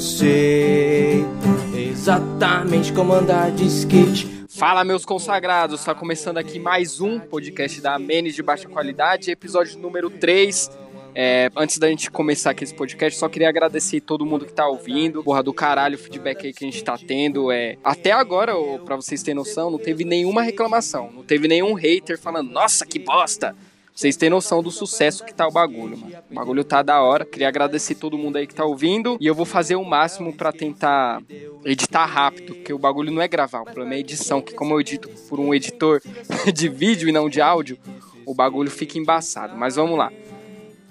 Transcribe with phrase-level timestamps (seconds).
[0.00, 1.26] eu sei
[1.74, 4.46] exatamente como andar de skate.
[4.48, 5.80] Fala, meus consagrados!
[5.80, 10.70] Está começando aqui mais um podcast da Menes de Baixa Qualidade, episódio número 3.
[11.14, 14.66] É, antes da gente começar aqui esse podcast, só queria agradecer todo mundo que tá
[14.66, 15.22] ouvindo.
[15.22, 17.52] Porra do caralho, o feedback aí que a gente tá tendo.
[17.52, 17.76] É...
[17.84, 18.54] Até agora,
[18.86, 21.10] para vocês terem noção, não teve nenhuma reclamação.
[21.12, 23.54] Não teve nenhum hater falando, nossa, que bosta!
[24.00, 26.16] Vocês têm noção do sucesso que tá o bagulho, mano.
[26.30, 27.22] O bagulho tá da hora.
[27.22, 29.18] Queria agradecer todo mundo aí que tá ouvindo.
[29.20, 31.22] E eu vou fazer o máximo para tentar
[31.66, 34.80] editar rápido, porque o bagulho não é gravar, o problema é edição, que como eu
[34.80, 36.00] edito por um editor
[36.50, 37.78] de vídeo e não de áudio,
[38.24, 39.54] o bagulho fica embaçado.
[39.54, 40.10] Mas vamos lá.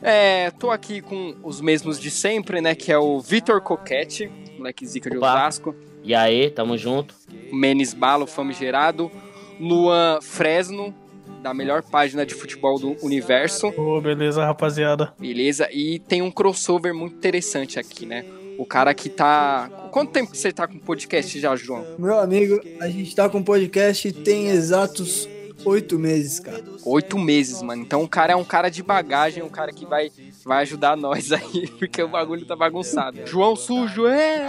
[0.03, 2.75] É, tô aqui com os mesmos de sempre, né?
[2.75, 5.33] Que é o Vitor Coquete, moleque zica de Opa.
[5.33, 5.75] Osasco.
[6.03, 7.15] E aí, tamo junto.
[7.51, 9.11] Menes Balo, famigerado.
[9.59, 10.93] Luan Fresno,
[11.41, 13.67] da melhor página de futebol do universo.
[13.77, 15.13] Ô, beleza, rapaziada.
[15.19, 15.67] Beleza?
[15.71, 18.25] E tem um crossover muito interessante aqui, né?
[18.57, 19.69] O cara que tá.
[19.91, 21.85] Quanto tempo que você tá com podcast já, João?
[21.97, 25.27] Meu amigo, a gente tá com podcast tem exatos
[25.65, 26.63] oito meses, cara.
[26.85, 27.81] Oito meses, mano.
[27.81, 30.11] Então o cara é um cara de bagagem, um cara que vai,
[30.45, 33.19] vai ajudar nós aí, porque o bagulho tá bagunçado.
[33.25, 34.45] João Sujo, é!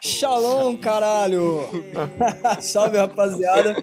[0.00, 1.60] Shalom, caralho!
[2.60, 3.76] Salve, rapaziada.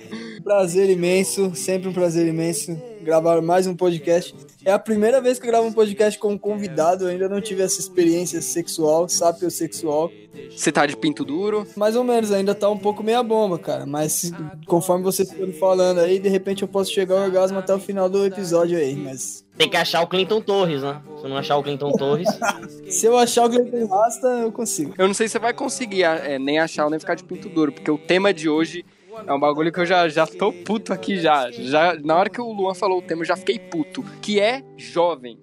[0.52, 4.36] Prazer imenso, sempre um prazer imenso gravar mais um podcast.
[4.66, 7.40] É a primeira vez que eu gravo um podcast com um convidado, eu ainda não
[7.40, 10.12] tive essa experiência sexual, sapiosexual.
[10.50, 11.66] Você tá de pinto duro?
[11.78, 13.86] Mais ou menos, ainda tá um pouco meia bomba, cara.
[13.86, 14.34] Mas
[14.66, 18.10] conforme vocês foram falando aí, de repente eu posso chegar ao orgasmo até o final
[18.10, 18.94] do episódio aí.
[18.94, 21.02] Mas Tem que achar o Clinton Torres, né?
[21.22, 22.28] Se não achar o Clinton Torres.
[22.92, 24.94] se eu achar o Gleiton Rasta, eu consigo.
[24.98, 27.48] Eu não sei se você vai conseguir é, nem achar ou nem ficar de pinto
[27.48, 28.84] duro, porque o tema de hoje
[29.28, 31.52] é um bagulho que eu já, já tô puto aqui já.
[31.52, 31.96] já.
[32.00, 34.04] Na hora que o Luan falou o tema, eu já fiquei puto.
[34.22, 35.40] Que é jovem.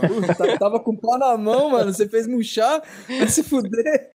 [0.00, 1.92] Puta, tava com o pau na mão, mano.
[1.92, 4.13] Você fez murchar vai se fuder.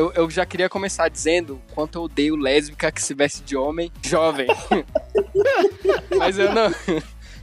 [0.00, 3.92] Eu, eu já queria começar dizendo quanto eu odeio lésbica que se veste de homem
[4.02, 4.46] jovem.
[6.16, 6.74] mas eu não.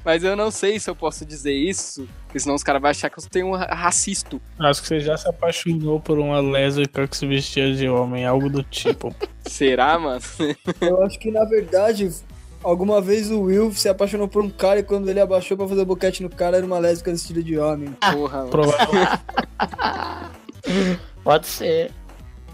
[0.03, 3.11] Mas eu não sei se eu posso dizer isso, porque senão os caras vão achar
[3.11, 4.39] que eu tenho um ra- racista.
[4.57, 8.49] Acho que você já se apaixonou por uma lésbica que se vestia de homem, algo
[8.49, 9.13] do tipo.
[9.45, 10.21] Será, mano?
[10.81, 12.11] Eu acho que, na verdade,
[12.63, 15.85] alguma vez o Will se apaixonou por um cara e quando ele abaixou pra fazer
[15.85, 17.89] boquete no cara, era uma lésbica vestida de homem.
[18.11, 18.49] Porra, mano.
[18.49, 19.21] Provavelmente.
[21.23, 21.91] pode ser.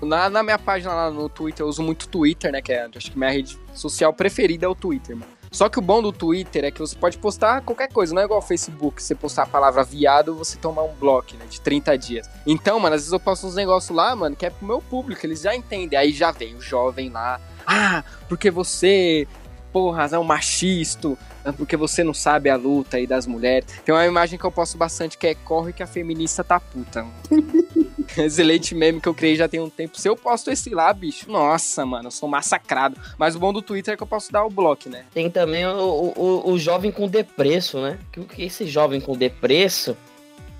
[0.06, 2.62] Na, na minha página lá no Twitter, eu uso muito Twitter, né?
[2.62, 5.31] Que é, acho que minha rede social preferida é o Twitter, mano.
[5.53, 8.25] Só que o bom do Twitter é que você pode postar qualquer coisa, não é
[8.25, 9.02] igual ao Facebook.
[9.02, 11.46] Você postar a palavra viado, você tomar um bloco, né?
[11.47, 12.30] De 30 dias.
[12.44, 15.24] Então, mano, às vezes eu posto uns negócios lá, mano, que é pro meu público,
[15.24, 15.97] eles já entendem.
[15.97, 17.40] Aí já vem o jovem lá.
[17.68, 19.28] Ah, porque você,
[19.72, 21.16] porra, é um machisto.
[21.56, 23.68] Porque você não sabe a luta aí das mulheres.
[23.85, 27.06] Tem uma imagem que eu posto bastante que é corre que a feminista tá puta.
[28.25, 30.00] Excelente meme que eu criei já tem um tempo.
[30.00, 32.97] Se eu posto esse lá, bicho, nossa, mano, eu sou massacrado.
[33.18, 35.06] Mas o bom do Twitter é que eu posso dar o bloco, né?
[35.13, 38.00] Tem também o, o, o jovem com depresso, né?
[38.12, 39.97] Que o que é esse jovem com depresso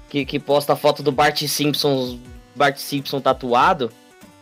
[0.10, 2.20] que, que posta a foto do Bart Simpson,
[2.56, 3.92] Bart Simpson tatuado?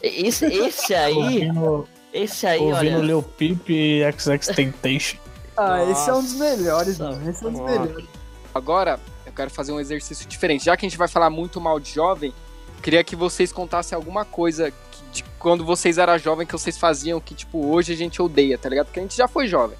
[0.01, 3.05] Esse, esse aí, ouvindo esse aí, ouvindo olha.
[3.05, 5.17] Lil Peep e XX Temptation.
[5.55, 7.29] Ah, esse é um dos Nossa, melhores, mano.
[7.29, 8.05] Esse é um dos melhores.
[8.53, 10.65] Agora, eu quero fazer um exercício diferente.
[10.65, 12.33] Já que a gente vai falar muito mal de jovem,
[12.81, 17.19] queria que vocês contassem alguma coisa que, de quando vocês eram jovem que vocês faziam
[17.19, 18.87] que, tipo, hoje a gente odeia, tá ligado?
[18.87, 19.77] Porque a gente já foi jovem.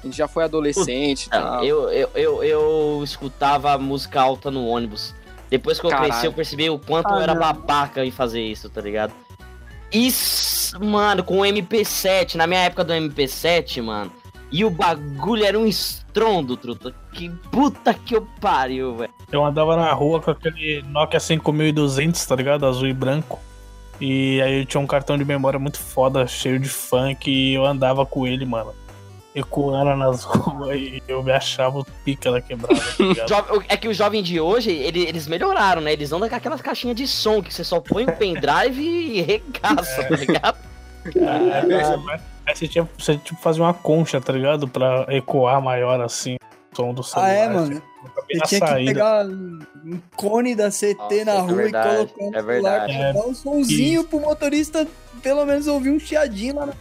[0.00, 1.60] A gente já foi adolescente e tal.
[1.60, 5.14] Ah, Eu, eu, eu, eu escutava música alta no ônibus.
[5.48, 6.10] Depois que eu Caralho.
[6.10, 7.40] cresci, eu percebi o quanto eu Ah, era não.
[7.40, 9.12] babaca em fazer isso, tá ligado?
[9.92, 14.10] Isso, mano, com o MP7, na minha época do MP7, mano.
[14.52, 16.92] E o bagulho era um estrondo, truta.
[17.12, 19.10] Que puta que eu pariu, velho.
[19.32, 22.66] Eu andava na rua com aquele Nokia 5200, tá ligado?
[22.66, 23.40] Azul e branco.
[24.00, 27.64] E aí eu tinha um cartão de memória muito foda, cheio de funk, e eu
[27.64, 28.74] andava com ele, mano.
[29.34, 32.74] Ecoando nas ruas e eu me achava o pica da quebrada,
[33.26, 35.94] tá É que o jovem de hoje, ele- eles melhoraram, né?
[35.94, 40.04] Eles andam com aquelas caixinhas de som que você só põe o pendrive e regaça,
[40.04, 40.58] tá ligado?
[42.46, 44.66] Aí você, aí você tinha tipo, fazer uma concha, tá ligado?
[44.68, 46.36] Pra ecoar maior assim
[46.72, 47.32] o som do Ah, celular.
[47.34, 47.82] é, mano.
[48.02, 48.92] Você tinha que saída.
[48.92, 52.86] pegar um cone da CT Nossa, na é rua verdade, e colocar no é celular
[52.86, 52.98] verdade.
[52.98, 54.88] pra dar um sonzinho pro motorista
[55.22, 56.72] pelo menos ouvir um chiadinho lá na...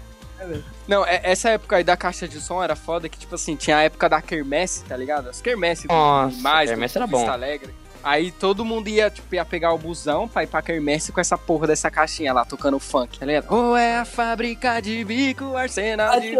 [0.87, 3.77] Não, é- essa época aí da caixa de som era foda, que tipo assim, tinha
[3.77, 5.29] a época da quermesse, tá ligado?
[5.29, 7.29] As quermesse do Nossa, mais, quermesse era bom.
[7.29, 7.71] Alegre.
[8.03, 11.37] Aí todo mundo ia, tipo, ia pegar o busão pra ir pra quermesse com essa
[11.37, 13.45] porra dessa caixinha lá, tocando funk, tá ligado?
[13.49, 16.35] Ou é a fábrica de bico, arsenal de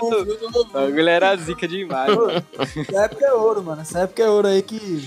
[0.00, 0.38] tudo.
[0.60, 2.10] O bagulho era zica demais.
[2.88, 3.82] Essa época é ouro, mano.
[3.82, 5.06] Essa época é ouro aí que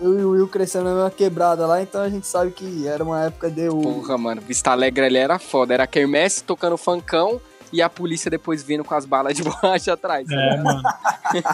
[0.00, 3.04] eu e o Will crescemos na mesma quebrada lá, então a gente sabe que era
[3.04, 3.82] uma época de ouro.
[3.82, 5.74] Porra, mano, Vista Alegre ali era foda.
[5.74, 7.40] Era quermesse tocando funkão
[7.72, 10.26] e a polícia depois vindo com as balas de borracha atrás.
[10.30, 10.82] É, mano.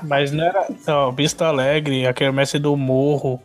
[0.05, 0.67] Mas não era.
[0.89, 3.43] Ó, Vista Alegre, a quermesse do Morro,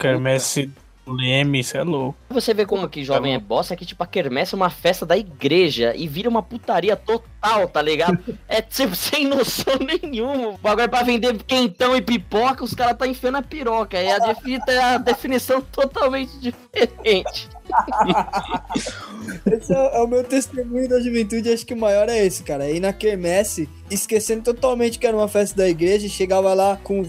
[0.00, 0.70] quermesse
[1.06, 2.16] do Leme, isso é louco.
[2.28, 5.04] Você vê como que jovem é bosta, é que tipo, a quermesse é uma festa
[5.06, 8.18] da igreja e vira uma putaria total, tá ligado?
[8.46, 10.48] É tipo, sem noção nenhuma.
[10.50, 13.96] O bagulho é pra vender quentão e pipoca, os caras tá enfiando a piroca.
[13.98, 17.48] É a, defi- é a definição totalmente diferente.
[19.46, 22.64] Esse é, é o meu testemunho da juventude, acho que o maior é esse, cara.
[22.64, 27.04] Aí na quermesse, esquecendo totalmente que era uma festa da igreja, chegava lá com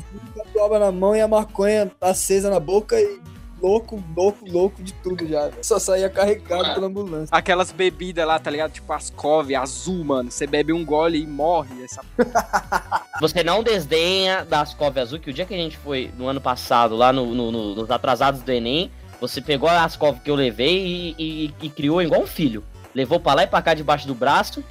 [0.62, 3.20] tatuava na mão e a maconha acesa na boca e
[3.62, 5.50] louco, louco, louco de tudo já.
[5.62, 7.36] Só saía carregado pela ambulância.
[7.36, 8.72] Aquelas bebidas lá, tá ligado?
[8.72, 10.30] Tipo Ascov, azul, mano.
[10.32, 11.84] Você bebe um gole e morre.
[11.84, 12.02] Essa...
[13.20, 16.42] Você não desdenha das Cove Azul, que o dia que a gente foi no ano
[16.42, 20.36] passado, lá no, no- no- nos atrasados do Enem, você pegou as Cove que eu
[20.36, 22.64] levei e, e- e criou igual um filho.
[22.96, 24.64] Levou pra lá e pra cá debaixo do braço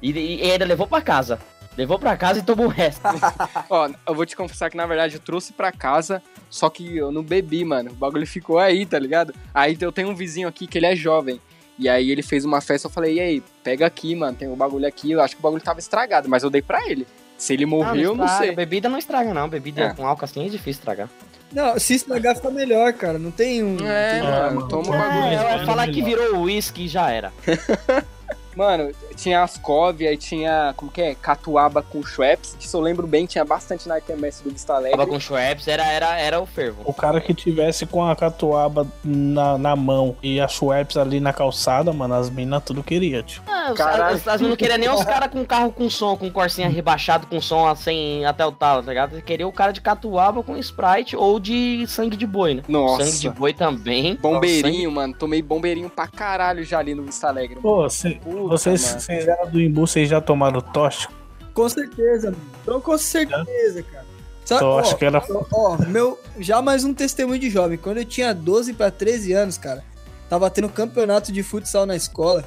[0.00, 1.38] e, e ainda levou pra casa.
[1.76, 3.02] Levou pra casa e tomou o resto.
[3.68, 7.12] Ó, eu vou te confessar que na verdade eu trouxe pra casa, só que eu
[7.12, 7.90] não bebi, mano.
[7.90, 9.34] O bagulho ficou aí, tá ligado?
[9.52, 11.40] Aí eu tenho um vizinho aqui que ele é jovem.
[11.78, 14.56] E aí ele fez uma festa, eu falei, e aí, pega aqui, mano, tem o
[14.56, 15.10] bagulho aqui.
[15.12, 17.06] Eu acho que o bagulho tava estragado, mas eu dei pra ele.
[17.36, 18.46] Se ele morreu, não, estraga.
[18.46, 18.54] sei.
[18.56, 19.46] Bebida não estraga, não.
[19.46, 19.92] Bebida É.
[19.92, 21.10] com álcool assim é difícil estragar.
[21.52, 23.18] Não, se estragar fica melhor, cara.
[23.18, 23.76] Não tem um.
[23.86, 25.26] É, tem- mano, toma o É, bagulho.
[25.26, 27.30] É, eu ia falar que virou uísque e já era.
[28.56, 31.14] Mano, tinha Ascov, aí tinha, como que é?
[31.14, 32.56] Catuaba com Schweppes.
[32.58, 34.96] Isso eu lembro bem, tinha bastante na quermesse do Vista Alegre.
[34.96, 36.82] Tava com Schweppes, era, era, era o fervo.
[36.84, 41.32] O cara que tivesse com a catuaba na, na mão e a Schweppes ali na
[41.32, 43.42] calçada, mano, as minas tudo queria, tio.
[43.46, 43.98] Ah, os Caralho.
[43.98, 47.40] caras as- não queriam nem os caras com carro com som, com corsinha rebaixado, com
[47.40, 49.20] som assim até o talo, tá ligado?
[49.22, 52.62] Queria o cara de catuaba com Sprite ou de sangue de boi, né?
[52.68, 53.04] Nossa.
[53.04, 54.14] Sangue de boi também.
[54.16, 55.14] Bombeirinho, mano.
[55.14, 57.56] Tomei bombeirinho pra caralho já ali no Vista Alegre.
[57.60, 61.12] Pô, cê- Puta, vocês, vocês eram do Imbu, vocês já tomaram tóxico?
[61.54, 62.42] Com certeza, mano.
[62.62, 64.04] Então, com certeza, cara.
[64.44, 65.22] Sabe, Então ó, acho que era.
[65.52, 67.76] ó, meu, já mais um testemunho de jovem.
[67.78, 69.82] Quando eu tinha 12 pra 13 anos, cara,
[70.28, 72.44] tava tendo campeonato de futsal na escola.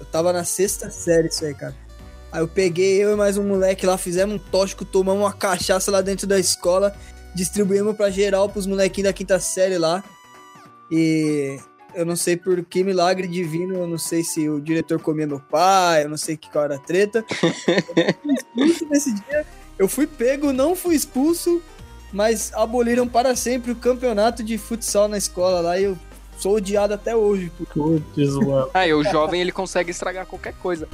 [0.00, 1.74] Eu tava na sexta série, isso aí, cara.
[2.32, 5.90] Aí eu peguei eu e mais um moleque lá, fizemos um tóxico, tomamos uma cachaça
[5.90, 6.94] lá dentro da escola,
[7.34, 10.02] distribuímos pra geral, pros molequinhos da quinta série lá.
[10.90, 11.58] E
[11.94, 15.40] eu não sei por que milagre divino, eu não sei se o diretor comia meu
[15.40, 17.24] pai, eu não sei que qual era a treta.
[17.36, 19.46] Eu fui expulso nesse dia.
[19.78, 21.60] Eu fui pego, não fui expulso,
[22.12, 25.98] mas aboliram para sempre o campeonato de futsal na escola lá e eu
[26.38, 27.50] sou odiado até hoje.
[27.56, 28.68] por- Putz, mano.
[28.72, 30.88] Aí o jovem ele consegue estragar qualquer coisa.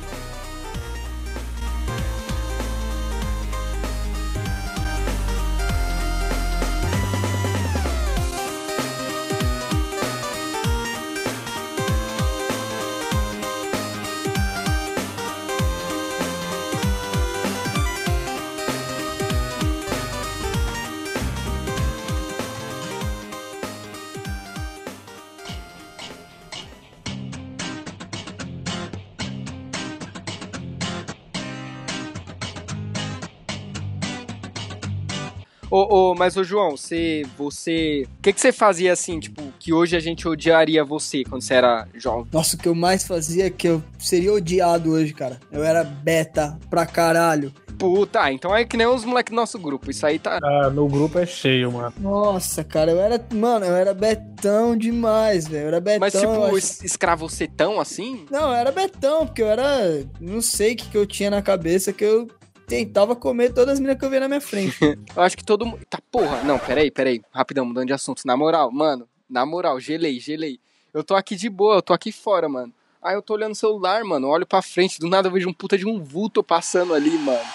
[35.91, 37.23] Ô, ô, mas ô João, você.
[37.37, 38.06] você.
[38.19, 41.55] O que, que você fazia assim, tipo, que hoje a gente odiaria você quando você
[41.55, 42.27] era jovem?
[42.32, 45.41] Nossa, o que eu mais fazia é que eu seria odiado hoje, cara.
[45.51, 47.53] Eu era beta pra caralho.
[47.79, 49.91] Puta, então é que nem os moleques do nosso grupo.
[49.91, 50.39] Isso aí tá.
[50.43, 51.94] Ah, no grupo é cheio, mano.
[51.99, 53.19] Nossa, cara, eu era.
[53.32, 55.63] Mano, eu era betão demais, velho.
[55.63, 56.01] Eu era betão.
[56.01, 58.27] Mas tipo, acho- es- escravocetão assim?
[58.31, 60.05] Não, eu era betão, porque eu era.
[60.20, 62.29] Não sei o que, que eu tinha na cabeça que eu
[62.70, 64.79] tentava comer todas as meninas que eu via na minha frente.
[65.17, 65.81] Eu acho que todo mundo.
[65.91, 66.44] Tá, porra.
[66.44, 67.20] Não, peraí, peraí.
[67.32, 68.22] Rapidão, mudando de assunto.
[68.24, 70.60] Na moral, mano, na moral, gelei, gelei.
[70.94, 72.72] Eu tô aqui de boa, eu tô aqui fora, mano.
[73.03, 74.29] Aí eu tô olhando o celular, mano.
[74.29, 77.48] Olho pra frente, do nada eu vejo um puta de um vulto passando ali, mano.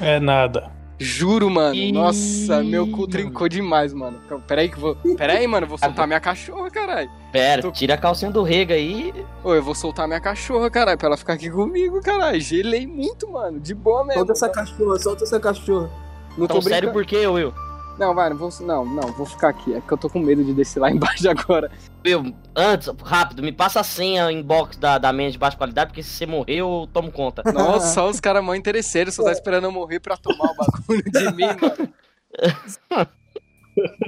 [0.00, 0.79] É nada.
[1.02, 1.74] Juro, mano.
[1.74, 4.20] Ih, Nossa, meu cu trincou demais, mano.
[4.46, 4.96] Peraí que eu vou.
[5.16, 7.10] Peraí, mano, eu vou soltar minha cachorra, caralho.
[7.32, 9.14] Pera, Tô- tira a calcinha do rega aí.
[9.42, 12.38] Ô, eu vou soltar minha cachorra, caralho, pra ela ficar aqui comigo, caralho.
[12.38, 13.58] Gelei muito, mano.
[13.58, 14.18] De boa mesmo.
[14.18, 15.90] solta essa cachorra, solta essa cachorra.
[16.36, 17.52] Não tô Tão sério por quê, Will?
[18.00, 18.50] Não, vai, não vou.
[18.62, 19.74] Não, não, vou ficar aqui.
[19.74, 21.70] É que eu tô com medo de descer lá embaixo agora.
[22.04, 26.02] Will, antes, rápido, me passa a senha inbox da, da minha de baixa qualidade, porque
[26.02, 27.42] se você morrer, eu tomo conta.
[27.52, 31.04] Nossa, só os caras mó interesseiros, só tá esperando eu morrer pra tomar o bagulho
[31.04, 31.92] de mim, mano.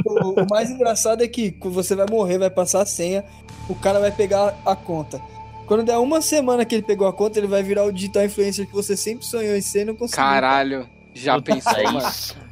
[0.06, 3.22] o, o mais engraçado é que quando você vai morrer, vai passar a senha,
[3.68, 5.20] o cara vai pegar a conta.
[5.66, 8.66] Quando der uma semana que ele pegou a conta, ele vai virar o digital influencer
[8.66, 10.24] que você sempre sonhou em ser e não conseguiu.
[10.24, 12.08] Caralho, já pensou, é mano?
[12.08, 12.51] isso.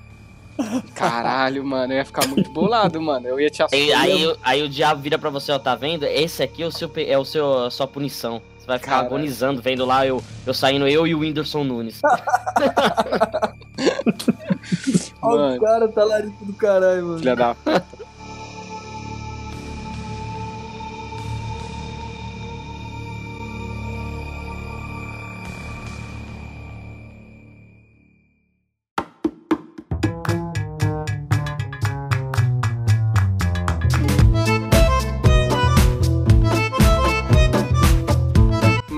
[0.95, 3.26] Caralho, mano, eu ia ficar muito bolado, mano.
[3.26, 4.00] Eu ia te assustar.
[4.00, 6.05] aí, o- aí o diabo vira pra você, ó, tá vendo?
[6.05, 8.40] Esse aqui é o seu, é o seu, a sua punição.
[8.59, 9.07] Você vai ficar Caralho.
[9.09, 12.00] agonizando, vendo lá eu, eu saindo, eu e o Whindersson Nunes.
[15.23, 17.19] Olha o cara, talarico do caralho, mano.
[17.19, 17.85] Filha da puta.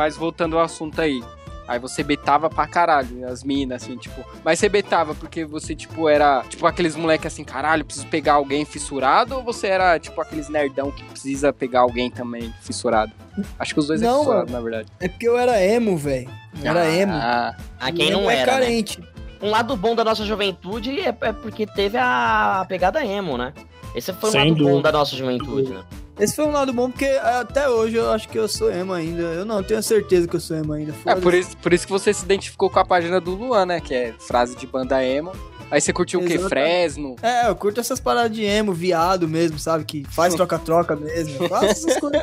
[0.02, 1.22] Mas voltando ao assunto aí.
[1.68, 4.24] Aí você betava pra caralho, as minas, assim, tipo.
[4.44, 8.64] Mas você betava porque você, tipo, era, tipo, aqueles moleque assim, caralho, preciso pegar alguém
[8.64, 9.36] fissurado?
[9.36, 13.12] Ou você era, tipo, aqueles nerdão que precisa pegar alguém também fissurado?
[13.60, 14.88] Acho que os dois é Não, fissurado, na verdade.
[14.98, 16.28] É porque eu era emo, velho.
[16.60, 17.12] Eu Era emo.
[17.14, 18.58] Ah, Ah, quem não é era, né?
[18.58, 19.00] carente.
[19.40, 23.52] Um lado bom da nossa juventude é, é porque teve a pegada emo, né?
[23.94, 24.90] Esse foi um Sem lado bom dúvida.
[24.90, 25.84] da nossa juventude, né?
[26.18, 29.22] Esse foi um lado bom, porque até hoje eu acho que eu sou emo ainda.
[29.22, 30.94] Eu não tenho certeza que eu sou emo ainda.
[31.06, 33.80] é por isso, por isso que você se identificou com a página do Luan, né?
[33.80, 35.32] Que é frase de banda emo.
[35.70, 36.38] Aí você curtiu o quê?
[36.38, 37.16] Fresno?
[37.22, 39.84] É, eu curto essas paradas de emo, viado mesmo, sabe?
[39.84, 41.44] Que faz troca-troca mesmo.
[41.44, 42.22] Eu faço essas coisas.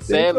[0.00, 0.32] Cê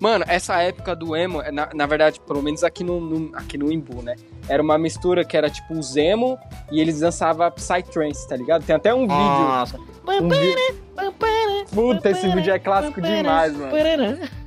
[0.00, 3.70] Mano, essa época do emo, na, na verdade, pelo menos aqui no, no- aqui no
[3.72, 4.16] Imbu, né?
[4.48, 6.38] Era uma mistura que era tipo os emo
[6.70, 8.64] e eles dançavam Psytrance, tá ligado?
[8.64, 9.16] Tem até um vídeo.
[9.18, 9.78] Nossa.
[10.22, 10.54] Um vi-
[11.74, 13.70] Puta, esse vídeo é clássico demais, mano.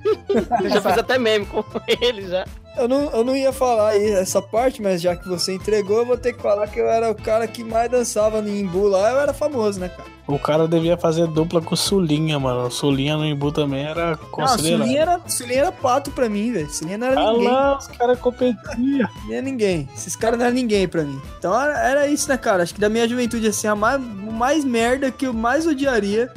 [0.64, 1.64] Eu já fiz até meme com
[2.02, 2.46] ele já.
[2.80, 6.06] Eu não, eu não ia falar aí essa parte, mas já que você entregou, eu
[6.06, 9.12] vou ter que falar que eu era o cara que mais dançava no Imbu lá.
[9.12, 10.08] Eu era famoso, né, cara?
[10.28, 12.68] O cara devia fazer dupla com o Sulinha, mano.
[12.68, 14.80] O Sulinha no Imbu também era Não, considerado.
[14.82, 16.70] Sulinha era, Sulinha era pato pra mim, velho.
[16.70, 17.48] Sulinha não era Ah ninguém.
[17.48, 18.58] lá, os caras competiam.
[19.28, 19.90] Nem é ninguém.
[19.94, 21.20] Esses caras não eram ninguém pra mim.
[21.38, 22.62] Então era, era isso, né, cara?
[22.64, 26.32] Acho que da minha juventude, assim, a mais, mais merda que eu mais odiaria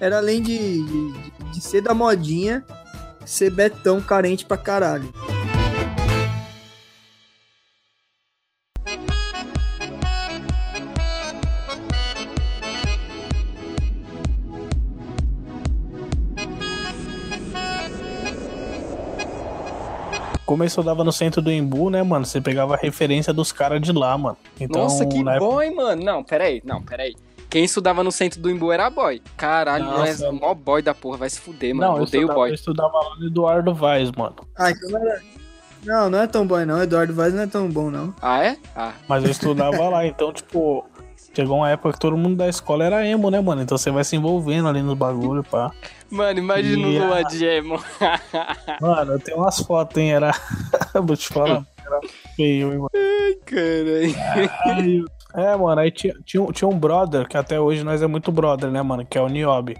[0.00, 1.12] era além de, de,
[1.52, 2.64] de ser da modinha,
[3.24, 5.12] ser betão carente pra caralho.
[20.46, 22.24] Como eu estudava no centro do Imbu, né, mano?
[22.24, 24.36] Você pegava a referência dos caras de lá, mano.
[24.60, 26.04] Então, Nossa, que na época- boy, mano.
[26.04, 27.14] Não, peraí, não, peraí.
[27.50, 29.20] Quem estudava no centro do Imbu era boy.
[29.36, 31.88] Caralho, não é mó boy da porra, vai se fuder, mano.
[31.92, 32.50] Não, eu Odeio estudava, boy.
[32.50, 34.36] eu estudava lá no Eduardo Vaz, mano.
[34.56, 35.22] Ah, então não era.
[35.84, 36.82] Não, não é tão bom, não.
[36.82, 38.12] Eduardo Vaz não é tão bom, não.
[38.20, 38.56] Ah, é?
[38.74, 40.84] Ah, Mas eu estudava lá, então, tipo,
[41.36, 43.62] chegou uma época que todo mundo da escola era emo, né, mano?
[43.62, 45.70] Então você vai se envolvendo ali nos bagulho, pá.
[46.10, 46.90] Mano, imagina o.
[46.90, 47.78] Luan de emo.
[48.80, 50.12] Mano, eu tenho umas fotos, hein?
[50.12, 50.32] Era.
[50.94, 52.00] Vou te falar, era
[52.36, 52.90] feio, hein, mano.
[53.44, 55.04] Caralho.
[55.34, 58.32] É, mano, aí tinha, tinha, um- tinha um brother, que até hoje nós é muito
[58.32, 59.04] brother, né, mano?
[59.04, 59.76] Que é o Niobe.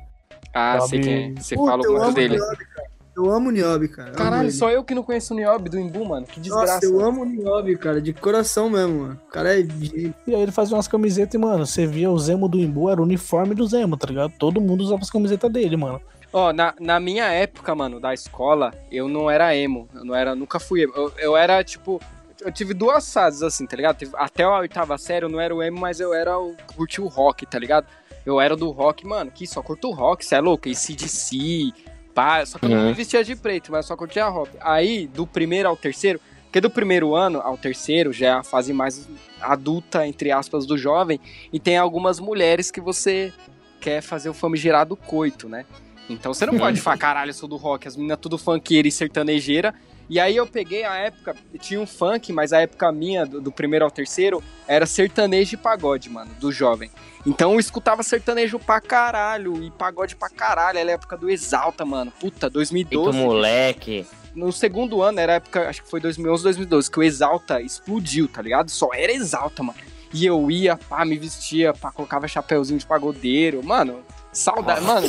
[0.52, 1.40] Ah, sei quem é.
[1.40, 2.34] Você fala amo dele.
[2.34, 2.88] o Niobe, cara.
[3.16, 4.10] Eu amo o Niobe, cara.
[4.10, 6.26] Caralho, só eu que não conheço o Niobe do Imbu, mano.
[6.26, 6.74] Que desgraça.
[6.74, 7.98] Nossa, eu amo o Niobe, cara.
[7.98, 9.20] De coração mesmo, mano.
[9.26, 10.14] O cara é gênio.
[10.26, 13.00] E aí ele fazia umas camisetas e, mano, você via o Zemo do Imbu, era
[13.00, 14.34] o uniforme do Zemo, tá ligado?
[14.38, 15.98] Todo mundo usava as camisetas dele, mano.
[16.30, 19.88] Ó, na, na minha época, mano, da escola, eu não era emo.
[19.94, 20.92] Eu não era, nunca fui emo.
[20.94, 21.98] Eu, eu era, tipo.
[22.42, 24.06] Eu tive duas fases, assim, tá ligado?
[24.12, 26.54] Até a oitava série eu não era o emo, mas eu era o.
[26.76, 27.86] curti o rock, tá ligado?
[28.26, 30.68] Eu era do rock, mano, que só curto o rock, cê é louco?
[30.68, 31.72] ACDC,
[32.16, 32.44] pá.
[32.46, 32.86] Só que eu não Uhum.
[32.86, 34.50] me vestia de preto, mas só curtia rock.
[34.60, 38.72] Aí, do primeiro ao terceiro, porque do primeiro ano ao terceiro já é a fase
[38.72, 39.06] mais
[39.40, 41.20] adulta, entre aspas, do jovem,
[41.52, 43.32] e tem algumas mulheres que você
[43.80, 45.64] quer fazer o famigerado coito, né?
[46.08, 48.92] Então você não pode falar, caralho, eu sou do rock, as meninas tudo funkeira e
[48.92, 49.74] sertanejeira.
[50.08, 53.50] E aí eu peguei a época, tinha um funk, mas a época minha, do, do
[53.50, 56.90] primeiro ao terceiro, era sertanejo e pagode, mano, do jovem.
[57.26, 60.78] Então eu escutava sertanejo pra caralho e pagode pra caralho.
[60.78, 62.12] Era a época do Exalta, mano.
[62.12, 63.18] Puta, Eita, 2012.
[63.18, 64.06] moleque.
[64.32, 68.28] No segundo ano, era a época, acho que foi 2011, 2012, que o Exalta explodiu,
[68.28, 68.70] tá ligado?
[68.70, 69.78] Só era Exalta, mano.
[70.12, 73.64] E eu ia, pá, me vestia, pá, colocava chapéuzinho de pagodeiro.
[73.64, 74.04] Mano,
[74.36, 74.80] saudade.
[74.82, 75.08] Mano,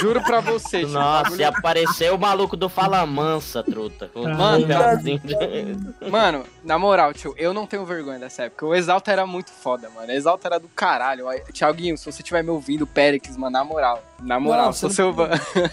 [0.00, 0.80] juro pra você.
[0.80, 4.10] tio, Nossa, bagulho- e apareceu o maluco do Fala Mansa, truta.
[4.14, 4.66] Um Mano,
[6.10, 8.66] Mano, na moral, tio, eu não tenho vergonha dessa época.
[8.66, 10.08] O Exalta era muito foda, mano.
[10.08, 11.28] O Exalta era do caralho.
[11.28, 14.02] Aí, Thiaguinho, se você estiver me ouvindo, Pericles, mano, na moral.
[14.22, 15.30] Na moral, Não, sou você seu não- fã.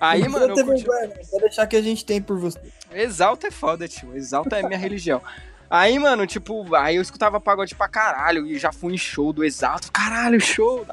[0.00, 0.82] Aí, não mano, eu ter curti...
[0.84, 1.24] vergonha, não.
[1.24, 2.60] Só deixar que a gente tem por você.
[2.92, 4.14] Exalta é foda, tio.
[4.16, 5.20] Exalta é minha religião.
[5.70, 9.42] Aí, mano, tipo, aí eu escutava pagode pra caralho e já fui em show do
[9.44, 9.90] Exato.
[9.90, 10.86] Caralho, show!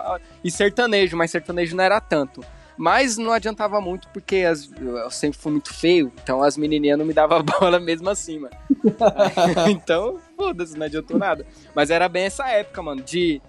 [0.44, 2.44] E sertanejo, mas sertanejo não era tanto.
[2.78, 7.06] Mas não adiantava muito porque as- eu sempre fui muito feio, então as menininhas não
[7.06, 8.56] me davam bola mesmo assim, mano.
[9.70, 11.46] então, foda-se, não adiantou nada.
[11.76, 13.42] Mas era bem essa época, mano, de.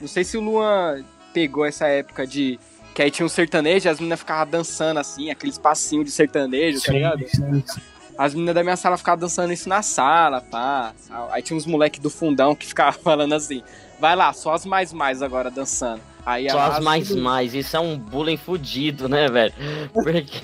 [0.00, 2.58] Não sei se o Luan pegou essa época de.
[2.94, 6.82] Que aí tinha um sertanejo e as meninas ficavam dançando assim, aqueles passinhos de sertanejo,
[6.82, 7.20] tá ligado?
[7.28, 7.80] sim, sim.
[8.20, 10.92] As meninas da minha sala ficavam dançando isso na sala, pá.
[11.30, 13.62] Aí tinha uns moleques do fundão que ficavam falando assim:
[13.98, 16.02] vai lá, só as mais mais agora dançando.
[16.26, 17.54] Aí Só as mais mais.
[17.54, 19.54] Isso é um bullying fudido, né, velho?
[19.94, 20.42] Porque.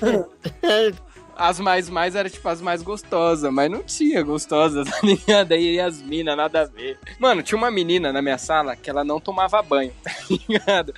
[1.37, 5.51] As mais mais era tipo as mais gostosas, mas não tinha gostosas, tá ligado?
[5.51, 6.99] Aí as minas, nada a ver.
[7.19, 10.93] Mano, tinha uma menina na minha sala que ela não tomava banho, tá ligado?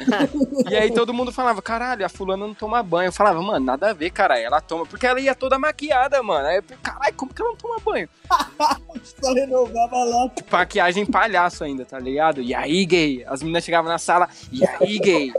[0.69, 3.10] E aí todo mundo falava, caralho, a fulana não toma banho.
[3.10, 4.86] Eu falava, mano, nada a ver, caralho, ela toma.
[4.86, 6.48] Porque ela ia toda maquiada, mano.
[6.48, 8.08] Aí eu, caralho, como que ela não toma banho?
[9.03, 10.31] Só renovava lá.
[10.51, 12.41] Maquiagem palhaço ainda, tá ligado?
[12.41, 13.25] E aí, gay?
[13.27, 15.34] As meninas chegavam na sala, e aí, gay?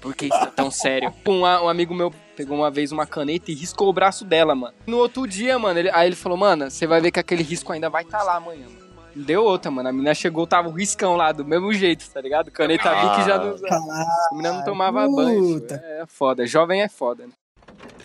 [0.00, 1.14] Por que isso tá tão sério?
[1.26, 4.74] Um, um amigo meu pegou uma vez uma caneta e riscou o braço dela, mano.
[4.86, 7.72] No outro dia, mano, ele- aí ele falou, mano, você vai ver que aquele risco
[7.72, 8.82] ainda vai estar lá amanhã, mano.
[9.14, 9.88] Deu outra, mano.
[9.90, 12.50] A menina chegou, tava o riscão lá, do mesmo jeito, tá ligado?
[12.50, 13.16] Caneta Ah.
[13.16, 13.76] Bic já não usava.
[13.76, 15.60] A menina não tomava banho.
[15.60, 15.76] Puta.
[15.78, 15.86] tio.
[15.86, 16.46] É foda.
[16.46, 17.26] Jovem é foda.
[17.26, 17.32] né?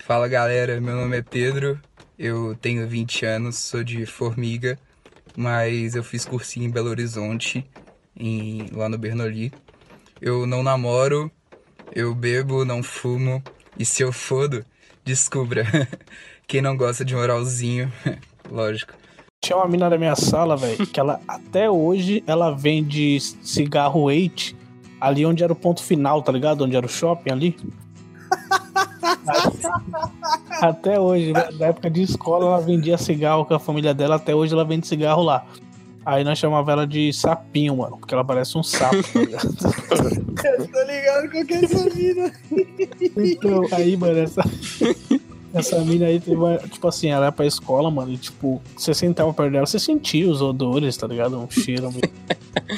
[0.06, 1.80] Fala galera, meu nome é Pedro,
[2.20, 4.78] eu tenho 20 anos, sou de Formiga,
[5.36, 7.66] mas eu fiz cursinho em Belo Horizonte,
[8.16, 9.52] em- lá no Bernoulli.
[10.22, 11.32] Eu não namoro,
[11.94, 13.42] eu bebo, não fumo,
[13.80, 14.66] e se eu fodo,
[15.04, 15.66] descubra.
[16.48, 17.92] Quem não gosta de moralzinho,
[18.50, 18.94] lógico.
[19.44, 24.56] Tinha uma mina da minha sala, velho, que ela até hoje ela vende cigarro Eight
[25.00, 26.64] ali onde era o ponto final, tá ligado?
[26.64, 27.58] Onde era o shopping ali.
[30.62, 31.50] até hoje, né?
[31.60, 34.88] na época de escola, ela vendia cigarro com a família dela, até hoje ela vende
[34.88, 35.46] cigarro lá.
[36.08, 39.50] Aí nós chamava ela de sapinho, mano, porque ela parece um sapo, tá ligado?
[40.42, 42.32] Eu tô ligado com que é essa mina.
[43.18, 44.42] Então, aí, mano, essa.
[45.54, 46.22] Essa mina aí
[46.72, 50.30] Tipo assim, ela ia pra escola, mano, e tipo, você sentava perto dela, você sentia
[50.30, 51.38] os odores, tá ligado?
[51.38, 51.90] Um cheiro.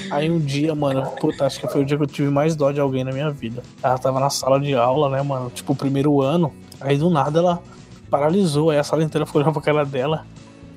[0.10, 2.72] Aí um dia, mano, puta, acho que foi o dia que eu tive mais dó
[2.72, 3.62] de alguém na minha vida.
[3.84, 5.52] Ela tava na sala de aula, né, mano?
[5.52, 6.52] Tipo, o primeiro ano.
[6.82, 7.62] Aí do nada ela
[8.10, 10.26] paralisou, aí a sala inteira ficou olhando pra cara dela.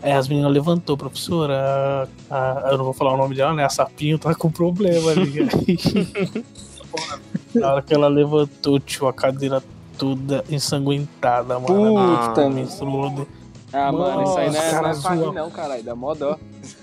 [0.02, 2.08] Aí as meninas levantou, professora.
[2.28, 3.64] A, a- eu não vou falar o nome dela, né?
[3.64, 5.40] A Sapinho tá com problema ali.
[5.42, 6.44] Aí,
[7.54, 9.62] na hora que ela levantou, tio, a cadeira
[9.96, 11.66] toda ensanguentada, mano.
[11.66, 13.26] Puta, Ah, mano.
[13.74, 15.82] Ah, mano, isso aí não é, Nossa, não é cara, não, caralho.
[15.82, 16.36] Dá mó dó.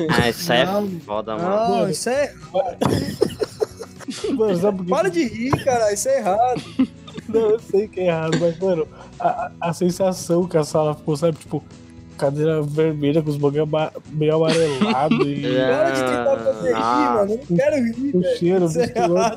[0.10, 0.88] Ah, isso é Não.
[1.02, 1.76] foda, mano.
[1.78, 2.34] Não, isso é.
[4.36, 4.90] Mano, sabe por quê?
[4.92, 5.94] Para de rir, cara.
[5.94, 6.62] Isso é errado.
[7.28, 8.88] Não, eu sei que é errado, mas, mano,
[9.20, 11.64] a, a- a sensação que a sala ficou, sabe, tipo,
[12.20, 17.14] cadeira vermelha com os bagulho ama- meio amarelado e Para de tentar fazer rir, Ah.
[17.16, 17.32] mano.
[17.34, 19.32] Eu não quero rir, o cheiro é misturou,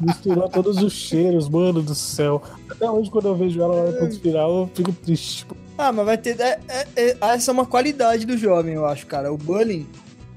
[0.00, 2.42] misturou todos os cheiros, mano do céu.
[2.70, 5.38] Até hoje, quando eu vejo ela lá no ponto final, eu fico triste.
[5.38, 6.38] Tipo, Ah, mas vai ter.
[6.40, 9.32] é- é- é- essa é uma qualidade do jovem, eu acho, cara.
[9.32, 9.86] O bullying,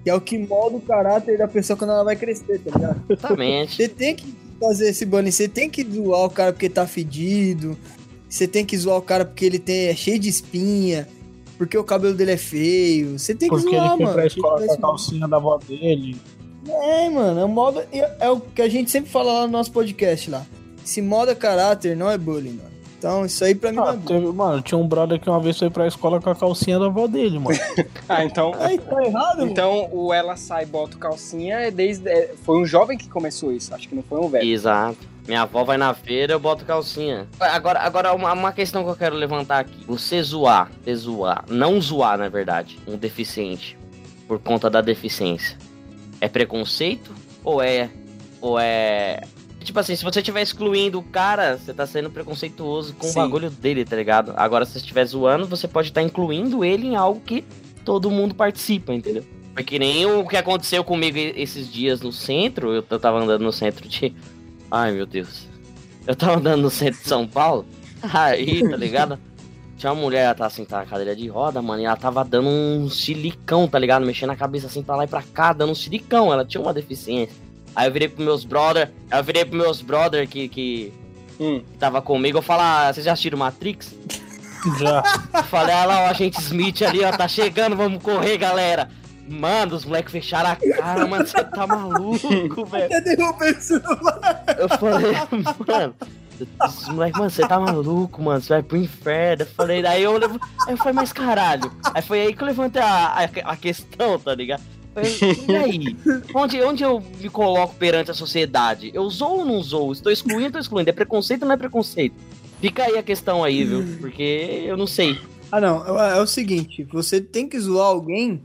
[0.04, 3.02] que é o que molda o caráter da pessoa quando ela vai crescer, tá ligado?
[3.10, 3.76] Exatamente.
[3.76, 7.78] Você tem que fazer esse bullying, você tem que zoar o cara porque tá fedido,
[8.30, 11.08] você tem que zoar o cara porque ele tem, é cheio de espinha,
[11.58, 13.18] porque o cabelo dele é feio.
[13.20, 14.16] Você tem que porque zoar, ele foi mano.
[14.16, 16.18] pra escola com a calcinha da avó dele.
[16.68, 19.52] É, mano, é, o modo, é, é o que a gente sempre fala lá no
[19.54, 20.46] nosso podcast lá.
[20.84, 22.74] Se moda caráter não é bullying, mano.
[22.98, 24.22] Então, isso aí pra mim não Ah, é bullying.
[24.22, 26.86] teve, mano, tinha um brother que uma vez foi pra escola com a calcinha da
[26.86, 27.58] avó dele, mano.
[28.08, 28.54] Ah, então.
[28.60, 29.52] Aí, tá errado, mano.
[29.52, 33.74] Então o ela sai bota calcinha é desde é, foi um jovem que começou isso,
[33.76, 34.48] acho que não foi um velho.
[34.50, 34.98] Exato.
[35.28, 37.28] Minha avó vai na feira, eu boto calcinha.
[37.40, 39.86] Agora, agora uma, uma questão que eu quero levantar aqui.
[39.88, 43.78] Você zoar, você zoar, não zoar, na verdade, um deficiente
[44.28, 45.58] por conta da deficiência.
[46.20, 47.14] É preconceito?
[47.44, 47.90] Ou é.
[48.42, 49.22] Ou é.
[49.62, 53.20] Tipo assim, se você estiver excluindo o cara, você tá sendo preconceituoso com Sim.
[53.20, 54.34] o bagulho dele, tá ligado?
[54.36, 57.46] Agora, se você estiver zoando, você pode estar incluindo ele em algo que
[57.86, 59.24] todo mundo participa, entendeu?
[59.54, 62.74] Foi que nem o que aconteceu comigo esses dias no centro.
[62.74, 64.14] Eu, eu tava andando no centro de.
[64.76, 65.48] Ai, meu Deus.
[66.08, 67.64] Eu tava andando no centro de São Paulo.
[68.12, 69.20] Aí, tá ligado?
[69.78, 72.50] Tinha uma mulher, ela tava sentada na cadeira de roda, mano, e ela tava dando
[72.50, 74.04] um silicão, tá ligado?
[74.04, 76.34] Mexendo a cabeça assim pra lá e pra cá, dando um silicão.
[76.34, 77.36] Ela tinha uma deficiência.
[77.76, 80.92] Aí eu virei pros meus brother, eu virei pros meus brother que, que,
[81.40, 81.60] Hum.
[81.72, 83.94] que tava comigo, eu falar, ah, vocês já assistiram Matrix?
[84.80, 85.04] Já.
[85.36, 88.90] Eu falei, olha lá, o agente Smith ali, ó, tá chegando, vamos correr, galera.
[89.28, 92.86] Mano, os moleques fecharam a cara, mano, você tá maluco, velho.
[92.86, 94.44] Até derrubei o celular.
[94.58, 95.14] Eu falei,
[95.68, 95.96] mano,
[96.68, 99.44] os moleques, mano, você tá maluco, mano, você vai pro inferno.
[99.44, 100.40] Eu falei, daí eu levo.
[100.68, 101.72] Aí eu falei, mas caralho.
[101.94, 104.62] Aí foi aí que eu levantei a, a, a questão, tá ligado?
[105.48, 105.98] E aí?
[106.36, 108.92] Onde, onde eu me coloco perante a sociedade?
[108.94, 109.92] Eu sou ou não sou?
[109.92, 110.90] Estou excluindo ou estou excluindo?
[110.90, 112.16] É preconceito ou não é preconceito?
[112.62, 113.84] Fica aí a questão aí, viu?
[114.00, 115.20] Porque eu não sei.
[115.52, 116.00] Ah, não.
[116.00, 118.42] É, é o seguinte: você tem que zoar alguém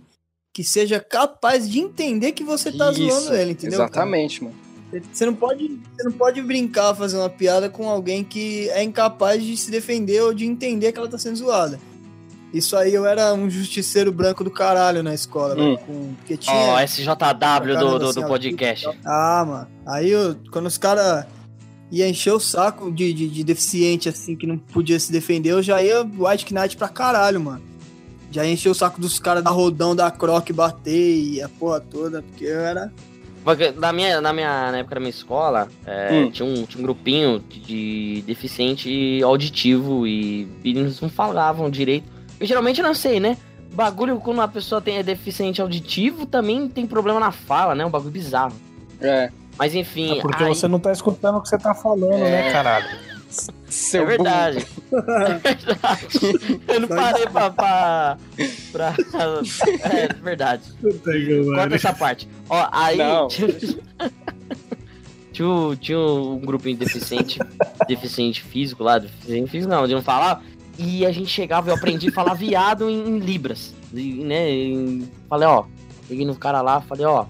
[0.58, 3.78] que seja capaz de entender que você tá Isso, zoando ele, entendeu?
[3.78, 3.90] cara?
[3.90, 4.56] Exatamente, mano.
[5.12, 9.40] Você não pode, você não pode brincar fazer uma piada com alguém que é incapaz
[9.44, 11.78] de se defender ou de entender que ela tá sendo zoada.
[12.52, 15.76] Isso aí eu era um justiceiro branco do caralho na escola, Hum.
[15.76, 18.88] velho, com, porque tinha Ó, SJW do, do, assim, do ó, podcast.
[19.06, 19.68] Ah, mano.
[19.86, 21.24] Aí eu, quando os caras
[21.88, 25.62] iam encher o saco de, de, de deficiente, assim, que não podia se defender, eu
[25.62, 27.62] já ia White Knight pra caralho, mano.
[28.30, 31.80] Já ia encher o saco dos caras da rodão, da croc, bater e a porra
[31.80, 32.92] toda, porque eu era.
[33.44, 36.30] Porque na minha, na minha na época da minha escola, é, Hum.
[36.30, 42.06] tinha, um, tinha um grupinho de, de deficiente auditivo e, e eles não falavam direito.
[42.38, 43.36] Eu geralmente não sei, né?
[43.72, 47.84] Bagulho quando uma pessoa tem é deficiente auditivo também tem problema na fala, né?
[47.86, 48.52] Um bagulho bizarro.
[49.00, 49.30] É.
[49.58, 50.18] Mas enfim.
[50.18, 52.86] É porque aí- você não tá escutando o que você tá falando, né, caralho?
[53.68, 54.66] Seu É verdade.
[54.90, 56.08] É verdade.
[56.68, 57.50] Eu não parei pra.
[57.50, 58.16] pra,
[58.72, 58.94] pra-
[59.90, 60.62] É verdade.
[61.54, 62.28] Corta essa parte.
[62.48, 62.98] Ó, aí.
[65.32, 67.38] Tinha, tinha, um- grupinho de deficiente,
[67.86, 70.42] deficiente físico lá, deficiente físico não, de não falar.
[70.76, 73.72] E a gente chegava, eu aprendi a falar viado em, em Libras.
[73.94, 75.64] E, né, em- falei, ó,
[76.08, 77.26] cheguei no cara lá, falei, ó,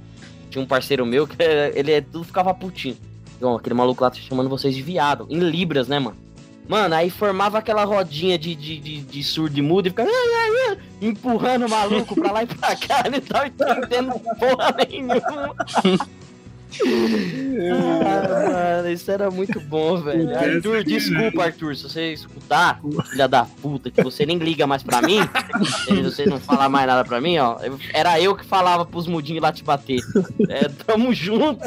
[0.49, 1.37] tinha um parceiro meu que
[1.75, 2.97] ele é- tudo ficava putinho.
[3.41, 5.27] Ó, aquele maluco lá tá chamando vocês de viado.
[5.31, 6.17] Em Libras, né, mano?
[6.69, 10.11] Mano, aí formava aquela rodinha de, de, de, de surdo e mudo e ficava
[11.01, 13.05] empurrando o maluco pra lá e pra cá.
[13.07, 15.55] Ele tava entendendo porra nenhuma.
[17.73, 20.37] ah, mano, isso era muito bom, velho.
[20.37, 25.01] Arthur, desculpa, Arthur, se você escutar, filha da puta, que você nem liga mais pra
[25.01, 25.21] mim,
[25.87, 27.57] se você não falar mais nada pra mim, ó,
[27.95, 30.01] era eu que falava pros mudinhos lá te bater.
[30.51, 31.65] É, tamo junto.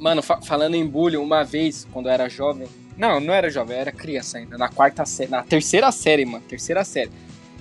[0.00, 2.66] Mano, fa- falando em bullying, uma vez, quando eu era jovem.
[2.96, 4.56] Não, não era jovem, eu era criança ainda.
[4.58, 5.30] Na quarta série.
[5.30, 6.42] Na terceira série, mano.
[6.48, 7.10] Terceira série.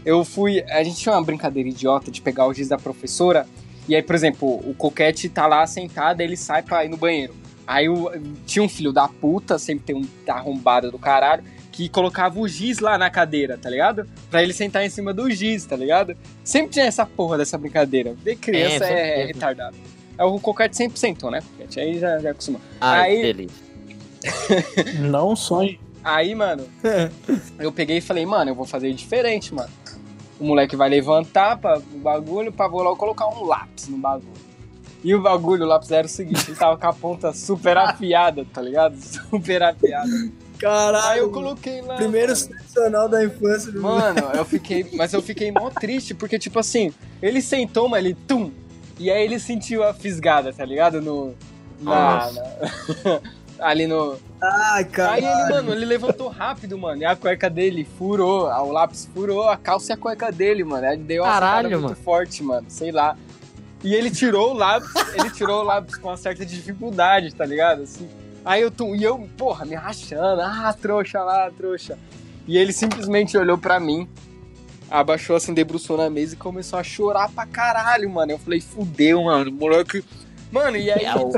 [0.05, 0.63] Eu fui.
[0.69, 3.45] A gente tinha uma brincadeira idiota de pegar o giz da professora.
[3.87, 7.35] E aí, por exemplo, o coquete tá lá sentado, ele sai pra ir no banheiro.
[7.67, 8.09] Aí o-
[8.45, 12.79] tinha um filho da puta, sempre tem um arrombado do caralho, que colocava o giz
[12.79, 14.07] lá na cadeira, tá ligado?
[14.29, 16.15] Pra ele sentar em cima do giz, tá ligado?
[16.43, 18.15] Sempre tinha essa porra dessa brincadeira.
[18.23, 19.33] Ver criança É, é, teve.
[19.33, 19.75] retardado.
[20.19, 20.37] Aí o
[20.75, 21.39] sempre sentou, né?
[21.41, 22.59] Coquete, aí já, já acostuma.
[22.81, 23.69] Ai, Aí- delícia.
[24.99, 25.79] Não sonhe.
[26.03, 26.67] Aí, mano,
[27.57, 29.69] eu peguei e falei, mano, eu vou fazer diferente, mano.
[30.37, 34.49] O moleque vai levantar pra, o bagulho pra vou logo colocar um lápis no bagulho.
[35.01, 38.45] E o bagulho, o lápis era o seguinte, ele tava com a ponta super afiada,
[38.53, 38.97] tá ligado?
[39.29, 40.09] Super afiada.
[40.57, 41.07] Caralho.
[41.07, 41.95] Aí eu coloquei lá.
[41.95, 44.85] Primeiro sensacional da infância do Mano, eu fiquei.
[44.93, 48.51] Mas eu fiquei mó triste, porque, tipo assim, ele sentou, mas ele tum.
[48.99, 51.01] E aí ele sentiu a fisgada, tá ligado?
[51.01, 51.33] No.
[51.81, 53.21] Na, na-
[53.59, 54.17] ali no.
[54.41, 55.25] Ai, Aí caralho.
[55.25, 57.01] ele, mano, ele levantou rápido, mano.
[57.01, 60.85] E a cueca dele furou, o lápis furou a calça e a cueca dele, mano.
[60.87, 62.03] Aí deu uma Caralho, facada muito mano.
[62.03, 62.65] forte, mano.
[62.69, 63.17] Sei lá.
[63.83, 67.83] E ele tirou o lápis, ele tirou o lápis com uma certa dificuldade, tá ligado?
[67.83, 68.09] Assim.
[68.43, 70.41] Aí eu, tum, e eu, porra, me rachando.
[70.41, 71.97] Ah, trouxa lá, trouxa.
[72.45, 74.07] E ele simplesmente olhou pra mim,
[74.89, 78.31] abaixou assim, debruçou na mesa e começou a chorar pra caralho, mano.
[78.31, 80.03] Eu falei, fudeu, mano, moleque.
[80.51, 81.05] Mano, e aí.
[81.05, 81.29] É, o,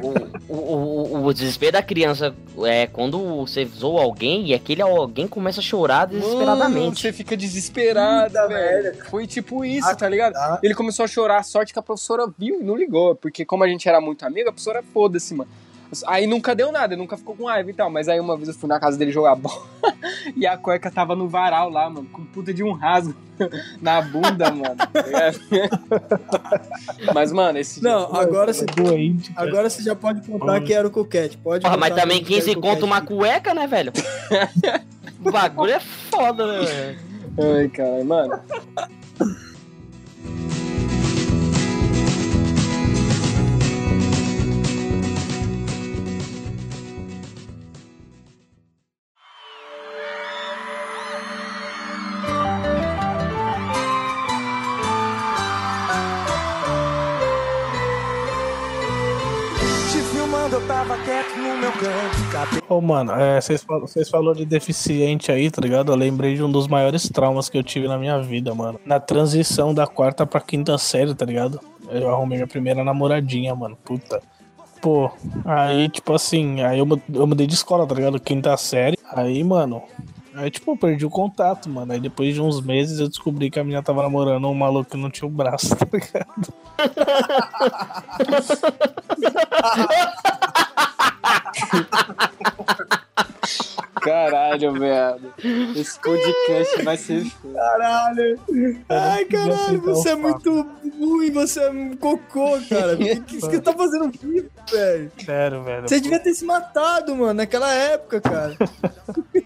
[0.47, 2.33] o, o, o- desespero da criança
[2.63, 7.01] é quando você zoa alguém e aquele alguém começa a chorar Mano, desesperadamente.
[7.01, 9.05] você fica desesperado, Puta velho.
[9.09, 10.31] Foi tipo isso, Ah, tá ligado?
[10.33, 10.59] tá.
[10.63, 13.65] Ele começou a chorar, a sorte que a professora viu e não ligou, porque como
[13.65, 15.51] a gente era muito amigo, a professora foda-se, mano.
[16.07, 18.53] Aí nunca deu nada, nunca ficou com raiva e tal, mas aí uma vez eu
[18.53, 19.61] fui na casa dele jogar bola
[20.35, 23.13] e a cueca tava no varal lá, mano, com puta de um rasgo
[23.81, 24.77] na bunda, mano.
[24.77, 24.89] tá
[27.13, 30.91] mas, mano, esse Não, agora você, Doente, agora você já pode contar que era o
[30.91, 31.37] coquete.
[31.37, 33.91] Pode Porra, mas também que era 15 o conto uma cueca, né, velho?
[35.23, 36.99] O bagulho é foda, né, velho?
[37.37, 38.39] Ai, cara, mano.
[61.03, 62.31] Quieto no meu canto.
[62.31, 62.61] Cadê?
[62.69, 65.91] Ô, mano, é, vocês fal- vocês falaram de deficiente aí, tá ligado?
[65.91, 68.79] Eu lembrei de um dos maiores traumas que eu tive na minha vida, mano.
[68.85, 71.59] Na transição da quarta pra quinta série, tá ligado?
[71.89, 73.77] Eu arrumei minha primeira namoradinha, mano.
[73.83, 74.21] Puta.
[74.81, 75.11] Pô,
[75.45, 78.19] aí, tipo assim, aí eu, eu mudei de escola, tá ligado?
[78.19, 78.97] Quinta série.
[79.13, 79.83] Aí, mano.
[80.33, 81.91] Aí, tipo, eu perdi o contato, mano.
[81.91, 84.97] Aí depois de uns meses eu descobri que a menina tava namorando um maluco que
[84.97, 86.53] não tinha o braço, tá ligado?
[94.01, 95.33] Caralho, velho.
[95.75, 97.23] Esse podcast vai ser.
[97.53, 98.39] Caralho.
[98.89, 100.67] Ai, caralho, você é muito
[100.99, 102.95] ruim, você é um cocô, cara.
[102.95, 105.11] O que, que você tá fazendo vivo, velho?
[105.23, 105.87] Sério, velho.
[105.87, 108.55] Você devia ter se matado, mano, naquela época, cara.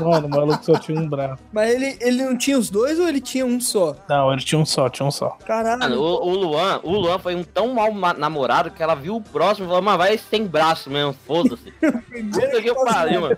[0.00, 1.42] Mano, o maluco só tinha um braço.
[1.52, 3.94] Mas ele, ele não tinha os dois ou ele tinha um só?
[4.08, 5.26] Não, ele tinha um só, tinha um só.
[5.30, 6.00] Mano, Caralho.
[6.00, 9.20] o, o Luan, o Luan foi um tão mal ma- namorado que ela viu o
[9.22, 11.72] próximo e falou, mas vai esse tem braço mesmo, foda-se.
[11.80, 13.36] Puta que eu pariu, mano.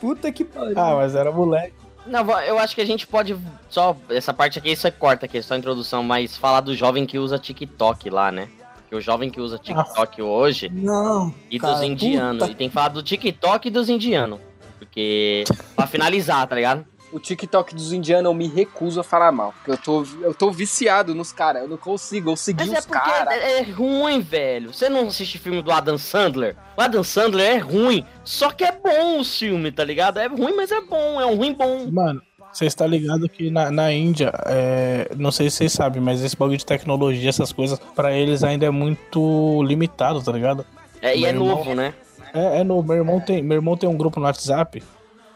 [0.00, 0.78] Puta que pariu.
[0.78, 1.74] Ah, mas era moleque.
[2.06, 3.36] Não, eu acho que a gente pode
[3.68, 3.94] só.
[4.08, 7.38] Essa parte aqui você corta aqui, só a introdução, mas falar do jovem que usa
[7.38, 8.48] TikTok lá, né?
[8.88, 11.34] Que o jovem que usa TikTok hoje Não.
[11.50, 12.38] e Cara, dos indianos.
[12.42, 14.40] puta E tem que falar do TikTok e dos indianos.
[14.78, 15.44] Porque.
[15.76, 16.84] pra finalizar, tá ligado?
[17.10, 19.54] O TikTok dos indianos eu me recuso a falar mal.
[19.54, 21.62] Porque eu tô, eu tô viciado nos caras.
[21.62, 22.30] Eu não consigo.
[22.30, 23.32] Eu segui Mas é os porque caras.
[23.32, 24.74] é, é ruim, velho.
[24.74, 26.54] Você não assiste filme do Adam Sandler?
[26.76, 30.18] O Adam Sandler é ruim, só que é bom o filme, tá ligado?
[30.18, 31.90] É ruim, mas é bom, é um ruim bom.
[31.90, 32.20] Mano,
[32.52, 36.36] você está ligado que na, na Índia, é, não sei se vocês sabem, mas esse
[36.36, 40.64] bagulho de tecnologia, essas coisas, pra eles ainda é muito limitado, tá ligado?
[41.00, 41.94] É, e é irmão- novo, né?
[42.38, 44.82] É, é no, meu irmão tem, meu irmão tem um grupo no WhatsApp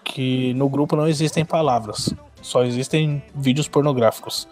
[0.05, 4.49] que no grupo não existem palavras, só existem vídeos pornográficos.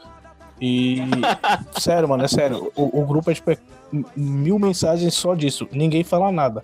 [0.60, 0.98] E
[1.78, 2.70] sério, mano, é sério.
[2.76, 3.58] O, o grupo é tipo é
[4.16, 5.66] mil mensagens só disso.
[5.72, 6.62] Ninguém fala nada.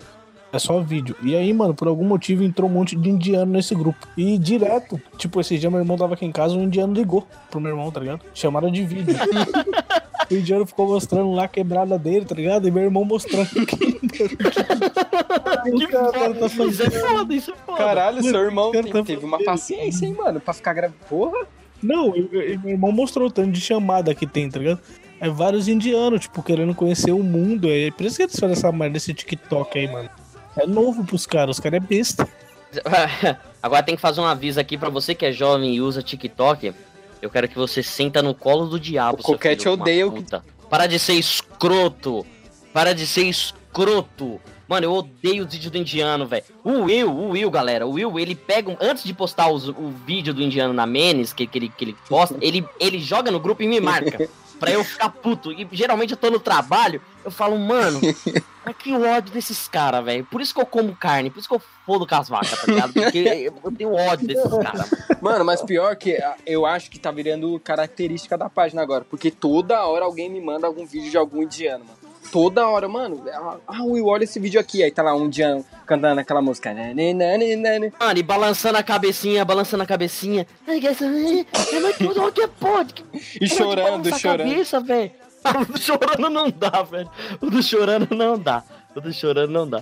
[0.51, 1.15] É só vídeo.
[1.21, 4.07] E aí, mano, por algum motivo entrou um monte de indiano nesse grupo.
[4.15, 7.59] E direto, tipo, esse dia meu irmão tava aqui em casa, um indiano ligou pro
[7.59, 8.21] meu irmão, tá ligado?
[8.33, 9.15] Chamaram de vídeo.
[10.31, 12.67] o indiano ficou mostrando lá a quebrada dele, tá ligado?
[12.67, 13.97] E meu irmão mostrando que.
[15.73, 16.69] o cara tá fazendo.
[16.71, 17.77] Isso é foda, isso é foda.
[17.77, 20.39] Caralho, seu irmão Cara, tem- tá teve uma paciência, hein, mano?
[20.39, 20.99] Pra ficar gravando.
[21.09, 21.45] Porra.
[21.81, 24.79] Não, e- e meu irmão mostrou o tanto de chamada que tem, tá ligado?
[25.19, 27.69] É vários indianos, tipo, querendo conhecer o mundo.
[27.71, 30.09] É por isso que eles fazem essa merda desse TikTok aí, mano.
[30.57, 32.27] É novo pros caras, os caras é besta.
[33.61, 36.73] Agora tem que fazer um aviso aqui pra você que é jovem e usa TikTok.
[37.21, 39.19] Eu quero que você senta no colo do diabo.
[39.19, 40.23] O Coquete odeia o.
[40.69, 42.25] Para de ser escroto.
[42.73, 44.39] Para de ser escroto.
[44.67, 46.43] Mano, eu odeio os vídeos do indiano, velho.
[46.63, 47.87] O Will, o Will, galera.
[47.87, 48.69] O Will, ele pega.
[48.69, 51.85] um- Antes de postar os- o vídeo do indiano na Menes, que, que, ele, que
[51.85, 54.29] ele posta, ele, ele joga no grupo e me marca.
[54.59, 55.51] pra eu ficar puto.
[55.51, 57.99] E geralmente eu tô no trabalho, eu falo, mano,
[58.65, 60.25] mas que ódio desses caras, velho.
[60.25, 62.67] Por isso que eu como carne, por isso que eu fodo com as vacas, tá
[62.67, 62.93] ligado?
[62.93, 63.19] Porque
[63.63, 64.89] eu tenho ódio desses caras.
[65.21, 69.05] Mano, mas pior que ah, eu acho que tá virando característica da página agora.
[69.05, 72.06] Porque toda hora alguém me manda algum vídeo de algum indiano, mano.
[72.31, 73.23] Toda hora, mano.
[73.67, 74.83] Ah, Will, olha esse vídeo aqui.
[74.83, 76.73] Aí tá lá um indiano cantando aquela música.
[76.73, 77.91] né, né, né, né, né, né.
[77.99, 80.45] Mano, e balançando a cabecinha, balançando a cabecinha.
[80.67, 81.05] Ai, que essa.
[81.05, 82.93] É muito o que pode.
[82.93, 83.03] que-
[83.41, 84.49] E chorando, balançar a chorando.
[84.49, 85.11] cabeça, velho.
[85.47, 87.09] O do chorando não dá, velho.
[87.39, 88.63] O do chorando não dá.
[88.95, 89.81] O do chorando não dá.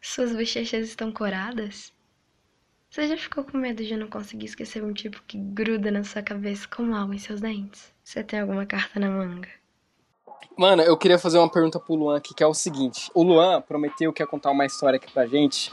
[0.00, 1.92] Suas bochechas estão coradas?
[2.90, 6.22] Você já ficou com medo de não conseguir esquecer um tipo que gruda na sua
[6.22, 7.92] cabeça como algo em seus dentes?
[8.08, 9.48] Você tem alguma carta na manga?
[10.56, 13.10] Mano, eu queria fazer uma pergunta pro Luan aqui, que é o seguinte.
[13.12, 15.70] O Luan prometeu que ia contar uma história aqui pra gente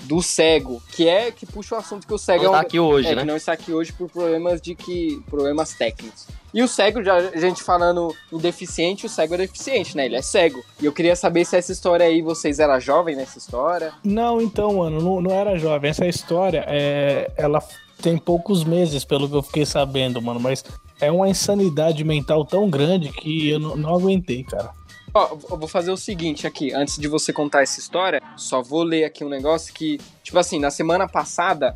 [0.00, 2.60] do cego, que é que puxa o assunto que o cego Não é tá um...
[2.60, 3.22] aqui hoje, é, né?
[3.22, 5.24] que não está aqui hoje por problemas de que.
[5.30, 6.26] problemas técnicos.
[6.52, 10.04] E o cego, já a gente falando em deficiente, o cego é deficiente, né?
[10.04, 10.62] Ele é cego.
[10.82, 13.94] E eu queria saber se essa história aí, vocês eram jovem nessa história.
[14.04, 15.88] Não, então, mano, não, não era jovem.
[15.88, 17.66] Essa história, é, ela
[18.02, 20.40] tem poucos meses, pelo que eu fiquei sabendo, mano.
[20.40, 20.62] Mas
[21.00, 24.70] é uma insanidade mental tão grande que eu não, não aguentei, cara.
[25.12, 28.82] Ó, eu vou fazer o seguinte aqui, antes de você contar essa história, só vou
[28.84, 31.74] ler aqui um negócio que, tipo assim, na semana passada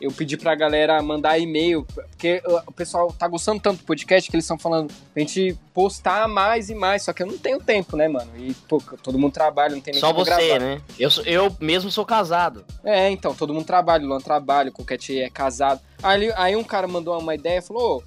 [0.00, 4.34] eu pedi pra galera mandar e-mail, porque o pessoal tá gostando tanto do podcast que
[4.34, 7.98] eles estão falando pra gente postar mais e mais, só que eu não tenho tempo,
[7.98, 8.30] né, mano?
[8.38, 10.58] E, pô, todo mundo trabalha, não tem nem Só você, gravar.
[10.58, 10.80] né?
[10.98, 12.64] Eu, sou- eu mesmo sou casado.
[12.82, 15.82] É, então, todo mundo trabalha, o Luan trabalha, o Coquete é casado.
[16.02, 18.02] Aí, aí um cara mandou uma ideia e falou, "Ô,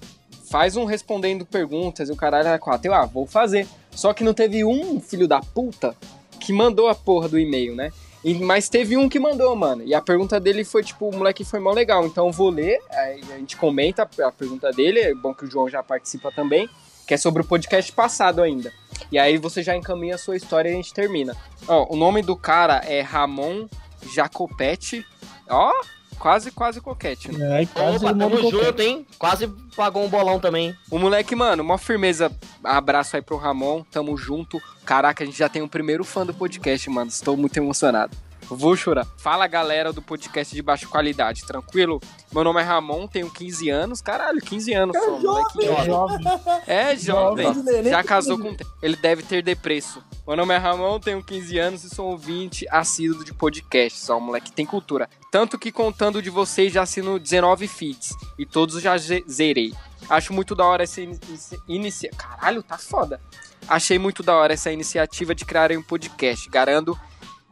[0.53, 2.87] faz um respondendo perguntas, e o caralho era quatro.
[2.87, 3.67] Eu, ah, vou fazer.
[3.89, 5.95] Só que não teve um filho da puta
[6.39, 7.91] que mandou a porra do e-mail, né?
[8.23, 9.81] E- mas teve um que mandou, mano.
[9.83, 12.05] E a pergunta dele foi, tipo, o moleque foi mó legal.
[12.05, 14.99] Então eu vou ler, a gente comenta a pergunta dele.
[14.99, 16.69] É bom que o João já participa também.
[17.07, 18.71] Que é sobre o podcast passado ainda.
[19.11, 21.35] E aí você já encaminha a sua história e a gente termina.
[21.67, 23.67] Ó, o nome do cara é Ramon
[24.13, 25.03] Jacopetti.
[25.49, 25.71] Ó,
[26.13, 27.57] quase, quase coquete, né?
[27.57, 29.05] Aí quase Opa, tamo junto, hein?
[29.17, 30.75] Quase pagou um bolão também.
[30.89, 32.31] O moleque, mano, uma firmeza.
[32.63, 34.61] Abraço aí pro Ramon, tamo junto.
[34.85, 37.09] Caraca, a gente já tem um primeiro fã do podcast, mano.
[37.09, 38.15] Estou muito emocionado.
[38.49, 39.07] Vou chorar.
[39.17, 41.99] Fala galera do podcast de baixa qualidade, tranquilo?
[42.31, 44.01] Meu nome é Ramon, tenho 15 anos.
[44.01, 45.65] Caralho, 15 anos só, moleque.
[45.65, 46.25] É jovem.
[46.67, 47.53] É jovem.
[47.53, 47.83] Jovem.
[47.85, 48.55] Já casou com.
[48.81, 50.03] Ele deve ter depresso.
[50.27, 53.99] Meu nome é Ramon, tenho 15 anos e sou ouvinte assíduo de podcast.
[53.99, 55.09] Só, moleque, tem cultura.
[55.31, 58.13] Tanto que contando de vocês já assino 19 feeds.
[58.37, 59.73] E todos já ze- zerei.
[60.09, 62.15] Acho muito da hora essa iniciativa.
[62.17, 63.19] Caralho, tá foda.
[63.67, 66.49] Achei muito da hora essa iniciativa de criarem um podcast.
[66.49, 66.97] Garanto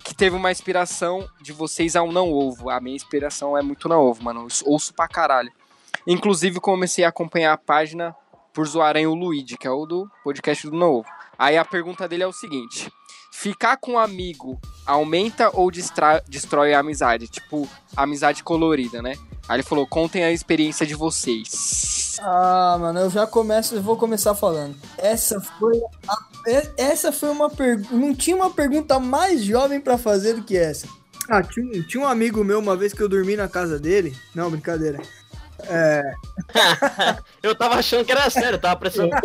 [0.04, 2.70] que teve uma inspiração de vocês ao Não Ovo.
[2.70, 4.42] A minha inspiração é muito Não Ovo, mano.
[4.42, 5.52] Eu ouço pra caralho.
[6.06, 8.16] Inclusive, comecei a acompanhar a página
[8.54, 11.08] por zoarem o Luigi, que é o do podcast do Não Ovo.
[11.38, 12.92] Aí a pergunta dele é o seguinte:
[13.32, 17.28] ficar com um amigo aumenta ou destrói a amizade?
[17.28, 19.14] Tipo, amizade colorida, né?
[19.48, 22.01] Aí ele falou: contem a experiência de vocês.
[22.20, 24.76] Ah, mano, eu já começo, eu vou começar falando.
[24.98, 30.34] Essa foi a- essa foi uma pergunta, não tinha uma pergunta mais jovem pra fazer
[30.34, 30.88] do que essa.
[31.30, 34.16] Ah, tinha, um- tinha um amigo meu uma vez que eu dormi na casa dele.
[34.36, 35.00] Não, brincadeira.
[35.70, 36.02] É,
[37.44, 39.10] Eu tava achando que era sério, eu tava prestando.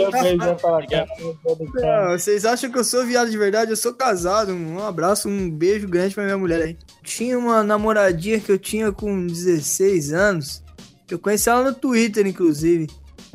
[1.74, 3.70] Não, vocês acham que eu sou viado de verdade?
[3.70, 4.52] Eu sou casado.
[4.52, 6.78] Um abraço, um beijo grande pra minha mulher aí.
[7.02, 10.62] Tinha uma namoradinha que eu tinha com 16 anos.
[11.10, 12.88] Eu conheci ela no Twitter, inclusive.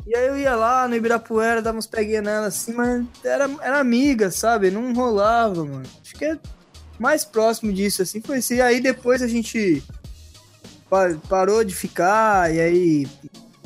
[0.06, 3.78] E aí eu ia lá no Ibirapuera, dava uns peguinhas nela assim, mas era, era
[3.78, 4.70] amiga, sabe?
[4.70, 5.84] Não rolava, mano.
[6.02, 6.38] Acho que é
[6.98, 8.60] mais próximo disso, assim, foi assim.
[8.60, 9.82] Aí depois a gente
[10.90, 13.06] pa- parou de ficar, e aí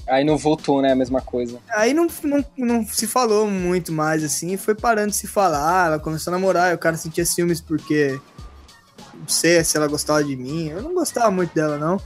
[0.09, 0.93] Aí não voltou, né?
[0.93, 1.59] A mesma coisa.
[1.75, 5.99] Aí não, não, não se falou muito mais, assim, foi parando de se falar, ela
[5.99, 8.21] começou a namorar, e o cara sentia ciúmes porque.
[9.15, 10.69] Não sei se ela gostava de mim.
[10.69, 12.01] Eu não gostava muito dela, não.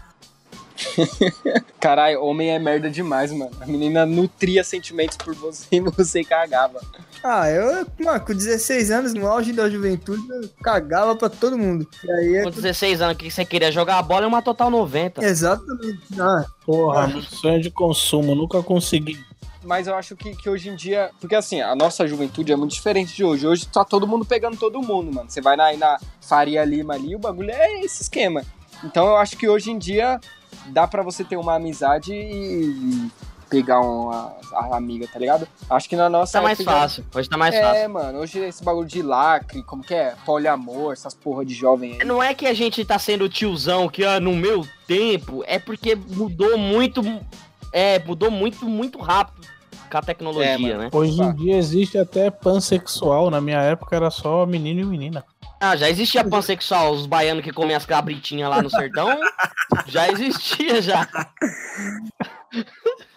[1.81, 3.51] Caralho, homem é merda demais, mano.
[3.61, 6.81] A menina nutria sentimentos por você e você cagava.
[7.23, 11.87] Ah, eu, mano, com 16 anos, no auge da juventude, eu cagava pra todo mundo.
[12.05, 12.43] E aí é.
[12.43, 13.71] Com 16 anos, o que você queria?
[13.71, 15.25] Jogar a bola em uma total 90.
[15.25, 16.01] Exatamente.
[16.19, 19.19] Ah, Porra, meu sonho de consumo, nunca consegui.
[19.63, 21.11] Mas eu acho que, que hoje em dia.
[21.21, 23.47] Porque assim, a nossa juventude é muito diferente de hoje.
[23.47, 25.31] Hoje tá todo mundo pegando todo mundo, mano.
[25.31, 28.43] Você vai na, na Faria Lima ali, o bagulho é esse esquema.
[28.83, 30.19] Então eu acho que hoje em dia
[30.69, 33.11] dá pra você ter uma amizade e
[33.49, 35.47] pegar uma, a amiga, tá ligado?
[35.69, 36.35] Acho que na nossa.
[36.35, 37.05] Tá mais época já- fácil.
[37.13, 37.91] Hoje tá mais é, fácil.
[37.91, 40.15] mano, hoje esse bagulho de lacre, como que é?
[40.25, 42.07] Poliamor, essas porra de jovem aí.
[42.07, 45.97] Não é que a gente tá sendo tiozão que ah, no meu tempo, é porque
[45.97, 47.03] mudou muito.
[47.73, 49.47] É, mudou muito, muito rápido
[49.91, 50.89] com a tecnologia, É, né?
[50.93, 53.31] Hoje em dia existe até pansexual.
[53.31, 55.25] Na minha época era só menino e menina.
[55.61, 59.09] Ah, já existia pansexual, os baianos que comem as cabritinhas lá no sertão.
[59.87, 61.07] já existia, já.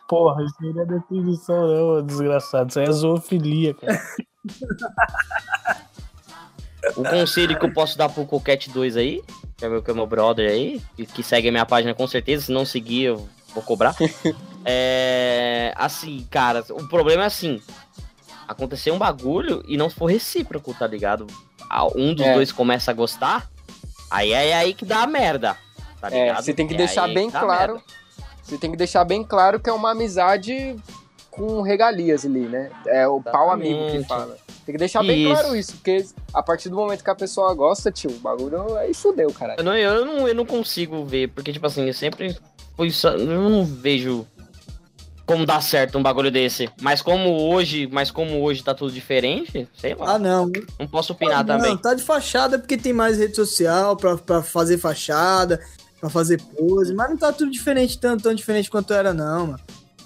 [0.09, 2.69] Porra, isso aí não é definição, não, desgraçado.
[2.69, 4.01] Isso aí é zoofilia, cara.
[6.97, 9.23] O conselho que eu posso dar pro Coquete 2 aí,
[9.55, 12.05] que é meu, que é meu brother aí, que, que segue a minha página com
[12.05, 13.95] certeza, se não seguir eu vou cobrar.
[14.65, 15.73] é.
[15.77, 17.61] Assim, cara, o problema é assim:
[18.47, 21.25] aconteceu um bagulho e não for recíproco, tá ligado?
[21.95, 22.33] Um dos É.
[22.33, 23.49] dois começa a gostar,
[24.11, 25.57] aí é aí que dá a merda.
[25.99, 26.43] Tá É, ligado?
[26.43, 27.81] você tem que É deixar bem que claro.
[28.43, 30.75] Você tem que deixar bem claro que é uma amizade
[31.31, 32.69] com regalias ali, né?
[32.85, 34.37] É o pau amigo que fala.
[34.65, 35.33] Tem que deixar bem Isso.
[35.41, 38.93] claro isso, porque a partir do momento que a pessoa gosta, tio, o bagulho aí
[38.93, 39.55] fudeu, cara.
[39.57, 42.37] Eu não, eu, não, eu não consigo ver, porque, tipo assim, eu sempre
[42.77, 44.25] Eu não vejo
[45.25, 46.69] como dar certo um bagulho desse.
[46.81, 50.15] Mas como hoje, mas como hoje tá tudo diferente, sei lá.
[50.15, 50.51] ah, não.
[50.79, 51.77] não posso opinar não, também.
[51.77, 55.61] tá de fachada porque tem mais rede social pra, pra fazer fachada,
[55.99, 59.59] pra fazer pose, mas não tá tudo diferente, tanto tão diferente quanto era, não, mano.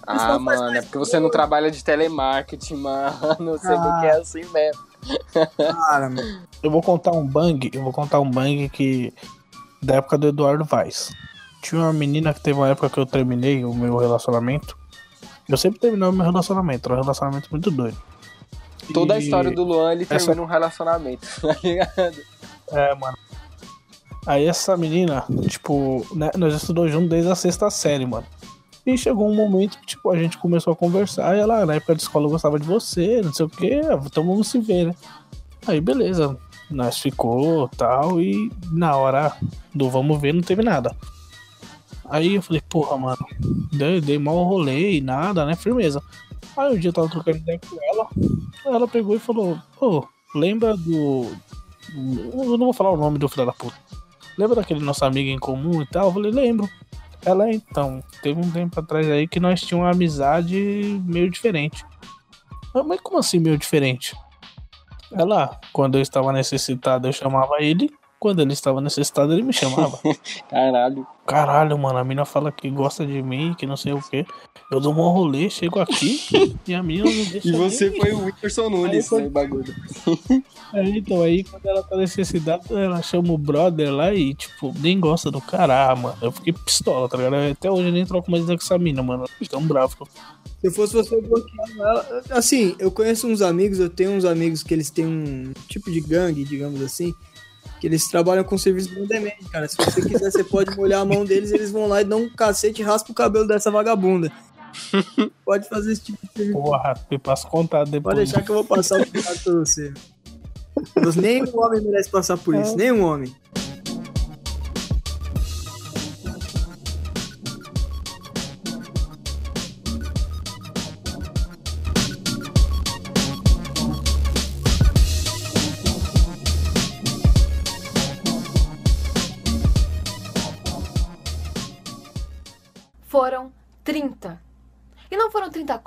[0.06, 3.58] Ah, faz mano, é porque você não trabalha de telemarketing, mano.
[3.58, 4.88] Você vê que é assim mesmo.
[5.58, 6.48] Cara, mano.
[6.64, 9.14] Eu vou contar um bang, eu vou contar um bang que.
[9.82, 11.12] Da época do Eduardo Vaz.
[11.62, 14.78] Tinha uma menina que teve uma época que eu terminei o meu relacionamento.
[15.50, 17.98] Eu sempre terminava o meu relacionamento, era um relacionamento muito doido.
[18.94, 22.18] Toda a história do Luan, ele essa- termina um relacionamento, tá ligado?
[22.72, 23.18] É, mano.
[24.26, 28.26] Aí essa menina, tipo, né, nós estudamos junto desde a sexta série, mano.
[28.86, 31.36] E chegou um momento que, tipo, a gente começou a conversar.
[31.36, 33.82] E ela, na época de escola, eu gostava de você, não sei o quê.
[34.06, 34.96] Então vamos se ver, né?
[35.66, 36.38] Aí, beleza.
[36.72, 38.22] Nós ficou tal.
[38.22, 39.34] E na hora
[39.76, 40.96] do vamos ver, não teve nada.
[42.10, 43.26] Aí eu falei, porra, mano.
[43.72, 45.56] Dei, dei mal rolê e nada, né?
[45.56, 46.02] Firmeza.
[46.56, 48.08] Aí um dia eu tava trocando ideia com ela.
[48.66, 51.28] Ela pegou e falou, pô, lembra do.
[51.96, 53.78] Eu não vou falar o nome do filho da puta.
[54.38, 56.08] Lembra daquele nosso amigo em comum e tal?
[56.08, 56.70] Eu falei, lembro.
[57.26, 61.86] Ela, então, teve um tempo atrás aí que nós tínhamos uma amizade meio diferente.
[62.74, 64.16] Eu, Mas como assim meio diferente?
[65.12, 67.92] Ela, quando eu estava necessitado, eu chamava ele.
[68.20, 70.00] quando ele estava necessitado, ele me chamava.
[70.50, 71.06] Caralho.
[71.28, 74.26] Caralho, mano, a mina fala que gosta de mim, que não sei o quê.
[74.72, 76.22] Eu dou um rolê, chego aqui
[76.66, 79.76] e a mina não deixa E você foi o Whindersson Nunes, Aí, né, bagulho.
[80.74, 84.98] Aí, então, aí quando ela tá necessitada, ela chama o brother lá e, tipo, nem
[85.00, 86.18] gosta do cara, ah, mano.
[86.22, 87.36] Eu fiquei pistola, tá ligado?
[87.36, 89.26] Até hoje eu nem troco mais ideia com essa mina, mano.
[89.50, 90.08] Tão bravo.
[90.62, 92.24] Se eu fosse você, eu bloqueava ela.
[92.32, 96.00] Assim, eu conheço uns amigos, eu tenho uns amigos que eles têm um tipo de
[96.00, 97.14] gangue, digamos assim,
[97.80, 99.68] que eles trabalham com serviço de on-demand, cara.
[99.68, 102.30] Se você quiser, você pode molhar a mão deles, eles vão lá e dão um
[102.30, 104.32] cacete e raspa o cabelo dessa vagabunda.
[105.44, 106.60] Pode fazer esse tipo de serviço.
[106.60, 108.16] Porra, eu passo contato depois.
[108.16, 109.94] Pode deixar que eu vou passar o contato pra você.
[111.20, 113.34] Nenhum homem merece passar por isso, nenhum homem.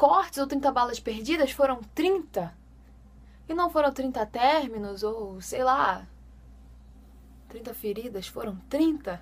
[0.00, 2.50] Cortes ou 30 balas perdidas, foram 30.
[3.46, 6.06] E não foram 30 términos ou, sei lá,
[7.50, 9.20] 30 feridas, foram 30.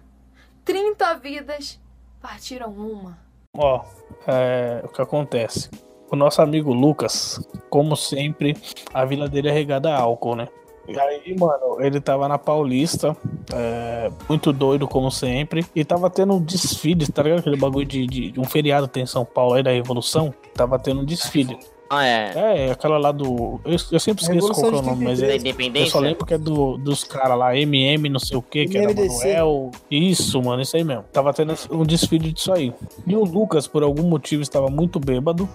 [0.65, 1.81] 30 vidas
[2.21, 3.19] partiram uma.
[3.57, 3.85] Ó,
[4.25, 5.69] é, o que acontece?
[6.13, 8.57] O nosso amigo Lucas, como sempre,
[8.95, 10.47] a vila dele é regada a álcool, né?
[10.89, 13.15] E aí, mano, ele tava na Paulista,
[13.53, 17.41] é, muito doido, como sempre, e tava tendo um desfile, tá ligado?
[17.41, 20.33] Aquele bagulho de, de- de um feriado que tem em São Paulo aí da Revolução.
[20.55, 21.59] Tava tendo um desfile.
[21.91, 22.33] Ah, é.
[22.67, 23.61] É, aquela lá do.
[23.65, 25.37] Eu, eu sempre esqueço qual que é o nome, mas é.
[25.75, 28.77] Eu só lembro que é do, dos caras lá, MM, não sei o que, que
[28.77, 29.25] era MMDC.
[29.27, 29.71] Manuel.
[29.91, 31.05] Isso, mano, isso aí mesmo.
[31.13, 32.75] Tava tendo um desfile disso aí.
[33.07, 35.49] E o Lucas, por algum motivo, estava muito bêbado.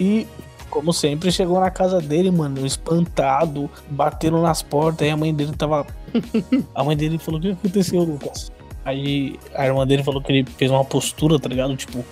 [0.00, 0.26] E,
[0.70, 5.02] como sempre, chegou na casa dele, mano, espantado, batendo nas portas.
[5.02, 5.86] Aí a mãe dele tava.
[6.74, 8.50] A mãe dele falou: O que aconteceu, Lucas?
[8.84, 11.76] Aí a irmã dele falou que ele fez uma postura, tá ligado?
[11.76, 12.04] Tipo,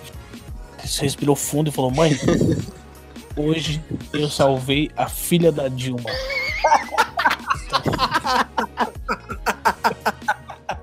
[0.99, 2.11] respirou fundo e falou: Mãe,
[3.35, 3.81] hoje
[4.13, 6.09] eu salvei a filha da Dilma.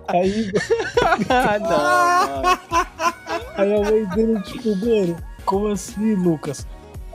[0.09, 0.51] Aí,
[1.29, 2.43] Ah, não,
[3.57, 6.67] aí a mãe dele, tipo, mano, como assim, Lucas?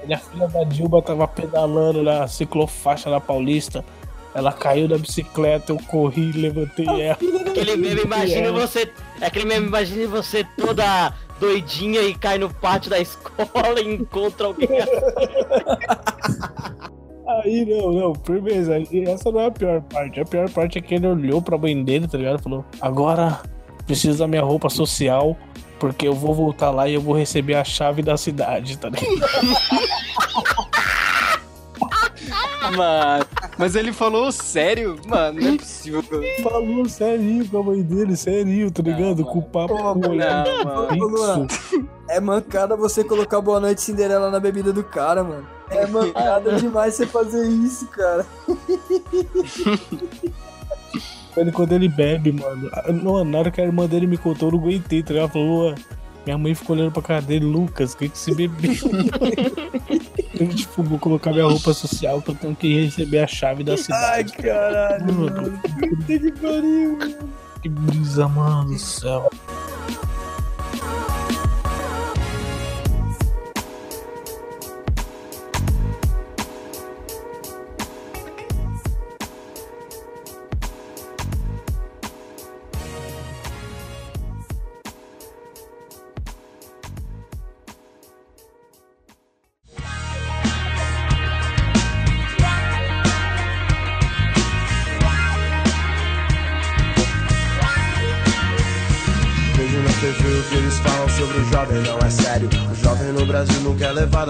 [0.01, 3.83] Aí a filha da Dilma tava pedalando na ciclofaixa na Paulista.
[4.33, 7.17] Ela caiu da bicicleta, eu corri, levantei ela.
[7.47, 8.51] Aquele meme, imagina É.
[8.51, 8.91] você.
[9.21, 14.69] Aquele meme, imagina você toda doidinha e cai no pátio da escola e encontra alguém.
[17.43, 18.75] Aí, não, não, firmeza.
[19.07, 20.19] Essa não é a pior parte.
[20.19, 22.41] A pior parte é que ele olhou pra mãe dele, tá ligado?
[22.41, 23.39] Falou: Agora
[23.85, 25.35] preciso da minha roupa social,
[25.79, 29.09] porque eu vou voltar lá e eu vou receber a chave da cidade, tá ligado?
[32.75, 33.25] Mano,
[33.57, 34.99] mas ele falou sério?
[35.07, 36.03] Mano, não é possível.
[36.43, 39.25] Falou sério com a mãe dele, sério, tá ligado?
[39.25, 41.47] Com o papo Pô, com não, mano.
[42.07, 45.47] É mancada você colocar Boa Noite Cinderela na bebida do cara, mano.
[45.69, 48.25] É mancada demais você fazer isso, cara.
[51.37, 52.69] Ele, quando ele bebe, mano.
[53.03, 55.31] não, Na hora que a irmã dele me contou, eu não aguentei, tá ligado?
[55.31, 55.75] Falou, "Luan,
[56.25, 58.73] minha mãe ficou olhando pra cara dele, Lucas, o que que se bebeu?
[60.39, 63.73] eu, tipo, vou colocar minha roupa social que eu tenho que receber a chave da
[63.73, 64.33] Ai, cidade.
[64.33, 65.59] caralho, Mano,
[66.05, 67.15] que pariu, mano.
[67.61, 69.29] que brisa, mano do céu.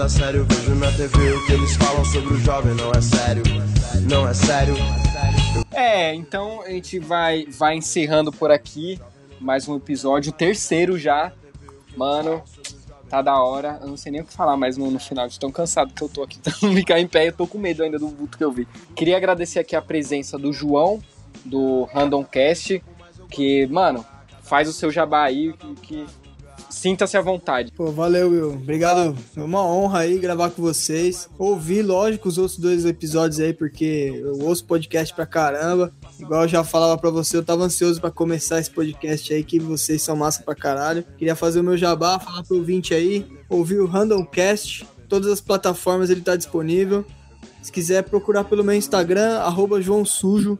[0.00, 0.46] levado a sério.
[0.48, 3.42] Vejo na TV o que eles falam sobre o jovem, não é sério.
[4.08, 4.74] Não é sério.
[5.72, 8.98] É, então a gente vai, vai encerrando por aqui
[9.40, 11.32] mais um episódio, terceiro já.
[11.96, 12.42] Mano,
[13.08, 13.78] tá da hora.
[13.80, 16.08] Eu não sei nem o que falar mais no, final, de tão cansado que eu
[16.08, 16.38] tô aqui.
[16.40, 18.66] Então, ficar em pé, eu tô com medo ainda do vulto que eu vi.
[18.94, 21.00] Queria agradecer aqui a presença do João,
[21.44, 22.82] do Randomcast,
[23.30, 24.04] que, mano,
[24.42, 26.06] faz o seu jabá aí, que, que
[26.70, 27.72] sinta-se à vontade.
[27.72, 28.52] Pô, valeu, Will.
[28.52, 29.16] Obrigado.
[29.36, 31.28] É uma honra aí gravar com vocês.
[31.38, 35.92] Ouvi, lógico, os outros dois episódios aí, porque eu ouço podcast pra caramba.
[36.18, 39.58] Igual eu já falava pra você, eu tava ansioso pra começar esse podcast aí, que
[39.58, 41.04] vocês são massa pra caralho.
[41.18, 43.26] Queria fazer o meu jabá, falar pro ouvinte aí.
[43.48, 44.86] Ouvir o Randomcast.
[45.08, 47.04] Todas as plataformas ele tá disponível.
[47.60, 50.58] Se quiser procurar pelo meu Instagram, arroba João Sujo.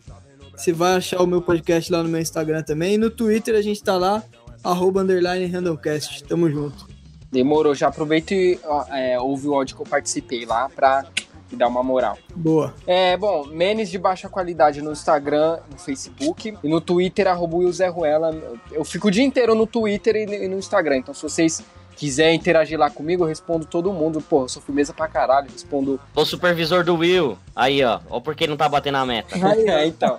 [0.57, 2.95] Você vai achar o meu podcast lá no meu Instagram também.
[2.95, 4.23] E no Twitter a gente tá lá,
[4.63, 6.25] arroba underline Randomcast.
[6.25, 6.89] Tamo junto.
[7.31, 8.59] Demorou, já aproveita e
[8.91, 11.07] é, ouve o áudio que eu participei lá pra
[11.51, 12.19] me dar uma moral.
[12.35, 12.75] Boa.
[12.87, 17.73] É, bom, memes de baixa qualidade no Instagram, no Facebook e no Twitter, arroba Will
[17.73, 18.35] Zé Ruela.
[18.71, 21.63] Eu fico o dia inteiro no Twitter e no Instagram, então se vocês
[22.01, 24.22] quiserem interagir lá comigo, eu respondo todo mundo.
[24.22, 27.36] Pô, eu sou firmeza pra caralho, respondo O supervisor do Will.
[27.55, 28.01] Aí, ó.
[28.09, 29.36] Ó porque não tá batendo a meta.
[29.68, 30.18] é, então.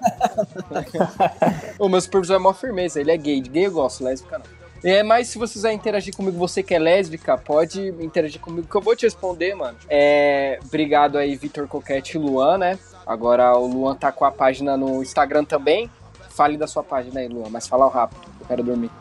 [1.80, 3.42] o meu supervisor é mó firmeza, ele é gay.
[3.42, 4.46] De gay eu gosto, lésbica não.
[4.84, 8.76] É, mas se você quiser interagir comigo, você que é lésbica, pode interagir comigo que
[8.76, 9.78] eu vou te responder, mano.
[9.90, 12.78] É, obrigado aí, Vitor Coquete e Luan, né?
[13.08, 15.90] Agora o Luan tá com a página no Instagram também.
[16.30, 18.92] Fale da sua página aí, Luan, mas fala rápido, eu quero dormir.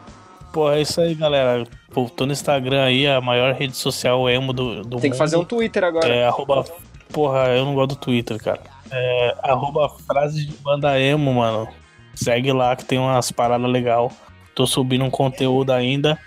[0.53, 1.65] Pô, é isso aí, galera.
[1.93, 5.19] Pô, tô no Instagram aí, a maior rede social emo do, do Tem que mundo.
[5.19, 6.09] fazer um Twitter agora.
[6.09, 6.65] É, arroba.
[7.13, 8.61] Porra, eu não gosto do Twitter, cara.
[8.91, 11.69] É, arroba frases de banda emo, mano.
[12.15, 14.13] Segue lá que tem umas paradas legal.
[14.55, 16.19] Tô subindo um conteúdo ainda.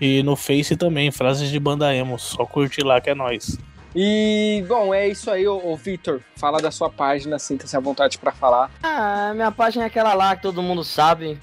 [0.00, 2.18] E no Face também, frases de banda emo.
[2.18, 3.58] Só curtir lá que é nóis.
[3.94, 6.20] E, bom, é isso aí, ô, ô Vitor.
[6.36, 8.70] Fala da sua página, sinta-se à vontade pra falar.
[8.82, 11.38] Ah, minha página é aquela lá que todo mundo sabe.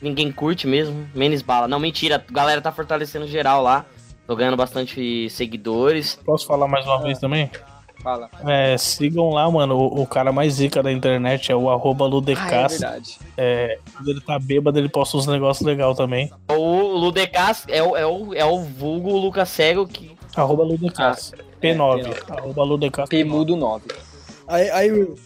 [0.00, 1.08] Ninguém curte mesmo.
[1.14, 1.68] Menos bala.
[1.68, 2.16] Não, mentira.
[2.16, 3.84] A galera tá fortalecendo geral lá.
[4.26, 6.18] Tô ganhando bastante seguidores.
[6.24, 7.50] Posso falar mais uma vez também?
[8.02, 8.30] Fala.
[8.46, 9.76] É, sigam lá, mano.
[9.76, 12.66] O, o cara mais zica da internet é o arroba Ah,
[13.36, 13.72] é.
[13.72, 16.30] É, quando ele tá bêbado, ele posta uns negócios legais também.
[16.48, 20.16] O Ludecas é o, é o, é o vulgo Lucas Cego que.
[20.34, 21.32] Arroba Ludecas.
[21.60, 22.04] P9.
[22.04, 22.30] P9.
[22.30, 23.08] Arroba Ludecas.
[23.08, 23.84] P mudo 9.
[24.48, 25.16] Aí, aí Will,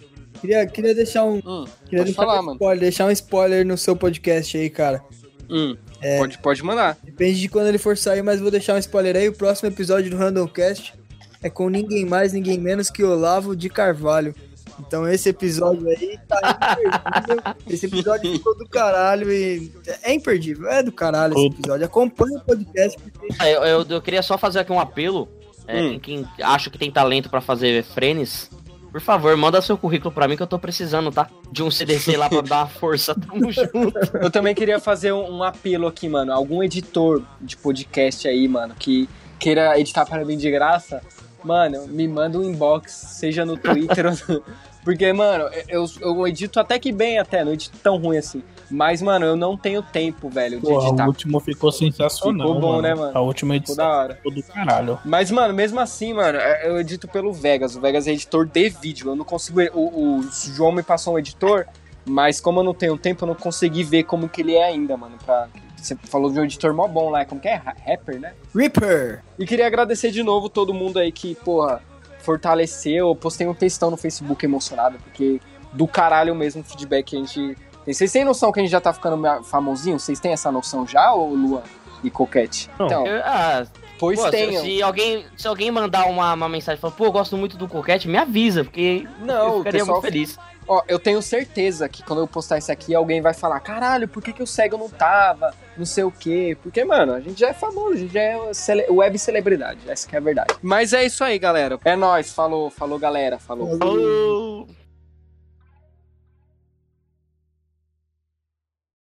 [0.45, 1.37] queria, queria deixar um.
[1.37, 2.53] Hum, Queria pode deixar, falar, um mano.
[2.57, 5.03] spoiler, deixar um spoiler no seu podcast aí, cara.
[5.51, 5.77] Hum,
[6.19, 6.97] pode, pode mandar.
[7.03, 9.29] Depende de quando ele for sair, mas vou deixar um spoiler aí.
[9.29, 10.95] O próximo episódio do Randomcast
[11.43, 14.35] é com ninguém mais, ninguém menos que Olavo de Carvalho.
[14.81, 17.55] Então esse episódio aí tá imperdível.
[17.71, 19.71] Esse episódio ficou do caralho e
[20.03, 21.87] é imperdível, é do caralho esse episódio.
[21.87, 25.29] Acompanha o podcast porque Ah, Eu, eu, eu queria só fazer aqui um apelo.
[25.69, 25.99] É, Hum.
[26.01, 28.51] quem, quem acha que tem talento pra fazer frenes,
[28.95, 31.29] por favor, manda seu currículo pra mim que eu tô precisando, tá?
[31.51, 33.13] De um CDC lá pra dar uma força.
[33.27, 33.93] Tamo junto.
[34.23, 36.33] Eu também queria fazer um, um apelo aqui, mano.
[36.33, 41.03] Algum editor de podcast aí, mano, que queira editar para mim de graça,
[41.43, 44.45] mano, me manda um inbox, seja no Twitter ou no...
[44.85, 48.43] Porque, mano, eu, eu edito até que bem, até, não edito tão ruim assim.
[48.71, 51.05] Mas, mano, eu não tenho tempo, velho, de Porra, editar.
[51.05, 52.47] o último ficou sensacional.
[52.49, 52.83] Ficou bom, mano.
[52.83, 53.17] né, mano?
[53.17, 54.15] A última Ficou edição da hora.
[54.17, 54.99] ficou do caralho.
[55.05, 57.77] Mas, mano, mesmo assim, mano, é- eu edito pelo Vegas.
[57.77, 59.11] O Vegas é editor de vídeo.
[59.11, 59.61] Eu não consigo.
[59.75, 60.23] O, o
[60.55, 61.67] João me passou um editor,
[62.05, 64.97] mas como eu não tenho tempo, eu não consegui ver como que ele é ainda,
[64.97, 65.17] mano.
[65.25, 65.49] Pra...
[65.77, 67.55] Você falou de um editor mó bom lá, como que é?
[67.57, 68.33] Ra- Rapper, né?
[68.55, 69.23] Reaper.
[69.39, 71.83] E queria agradecer de novo todo mundo aí que, porra,
[72.25, 73.09] fortaleceu.
[73.09, 75.41] Eu postei um textão no Facebook emocionado, porque
[75.73, 77.57] do caralho mesmo o feedback que a gente.
[77.85, 77.95] tem.
[77.95, 79.99] Vocês têm noção que a gente já tá ficando famosinho?
[79.99, 81.63] Vocês têm essa noção já, ô Luan
[82.03, 82.71] e Coquete?
[82.79, 82.87] Não.
[82.87, 83.67] Então, Eu- ah,
[83.99, 84.63] pois pô, se, tenham.
[84.65, 87.69] se alguém, se alguém mandar uma, uma mensagem e falar, pô, eu gosto muito do
[87.69, 90.39] Coquete, me avisa, porque Não, eu ficaria muito feliz.
[90.67, 94.23] Ó, eu tenho certeza que quando eu postar isso aqui, alguém vai falar: caralho, por
[94.23, 95.55] que, que o cego não tava?
[95.77, 96.57] Não sei o quê.
[96.63, 99.81] Porque, mano, a gente já é famoso, a gente já é cele- web celebridade.
[99.89, 100.55] Essa que é a verdade.
[100.63, 101.79] Mas é isso aí, galera.
[101.85, 102.33] É nóis.
[102.33, 103.39] Falou, falou, galera.
[103.39, 103.79] Falou.
[103.79, 104.69] Falou!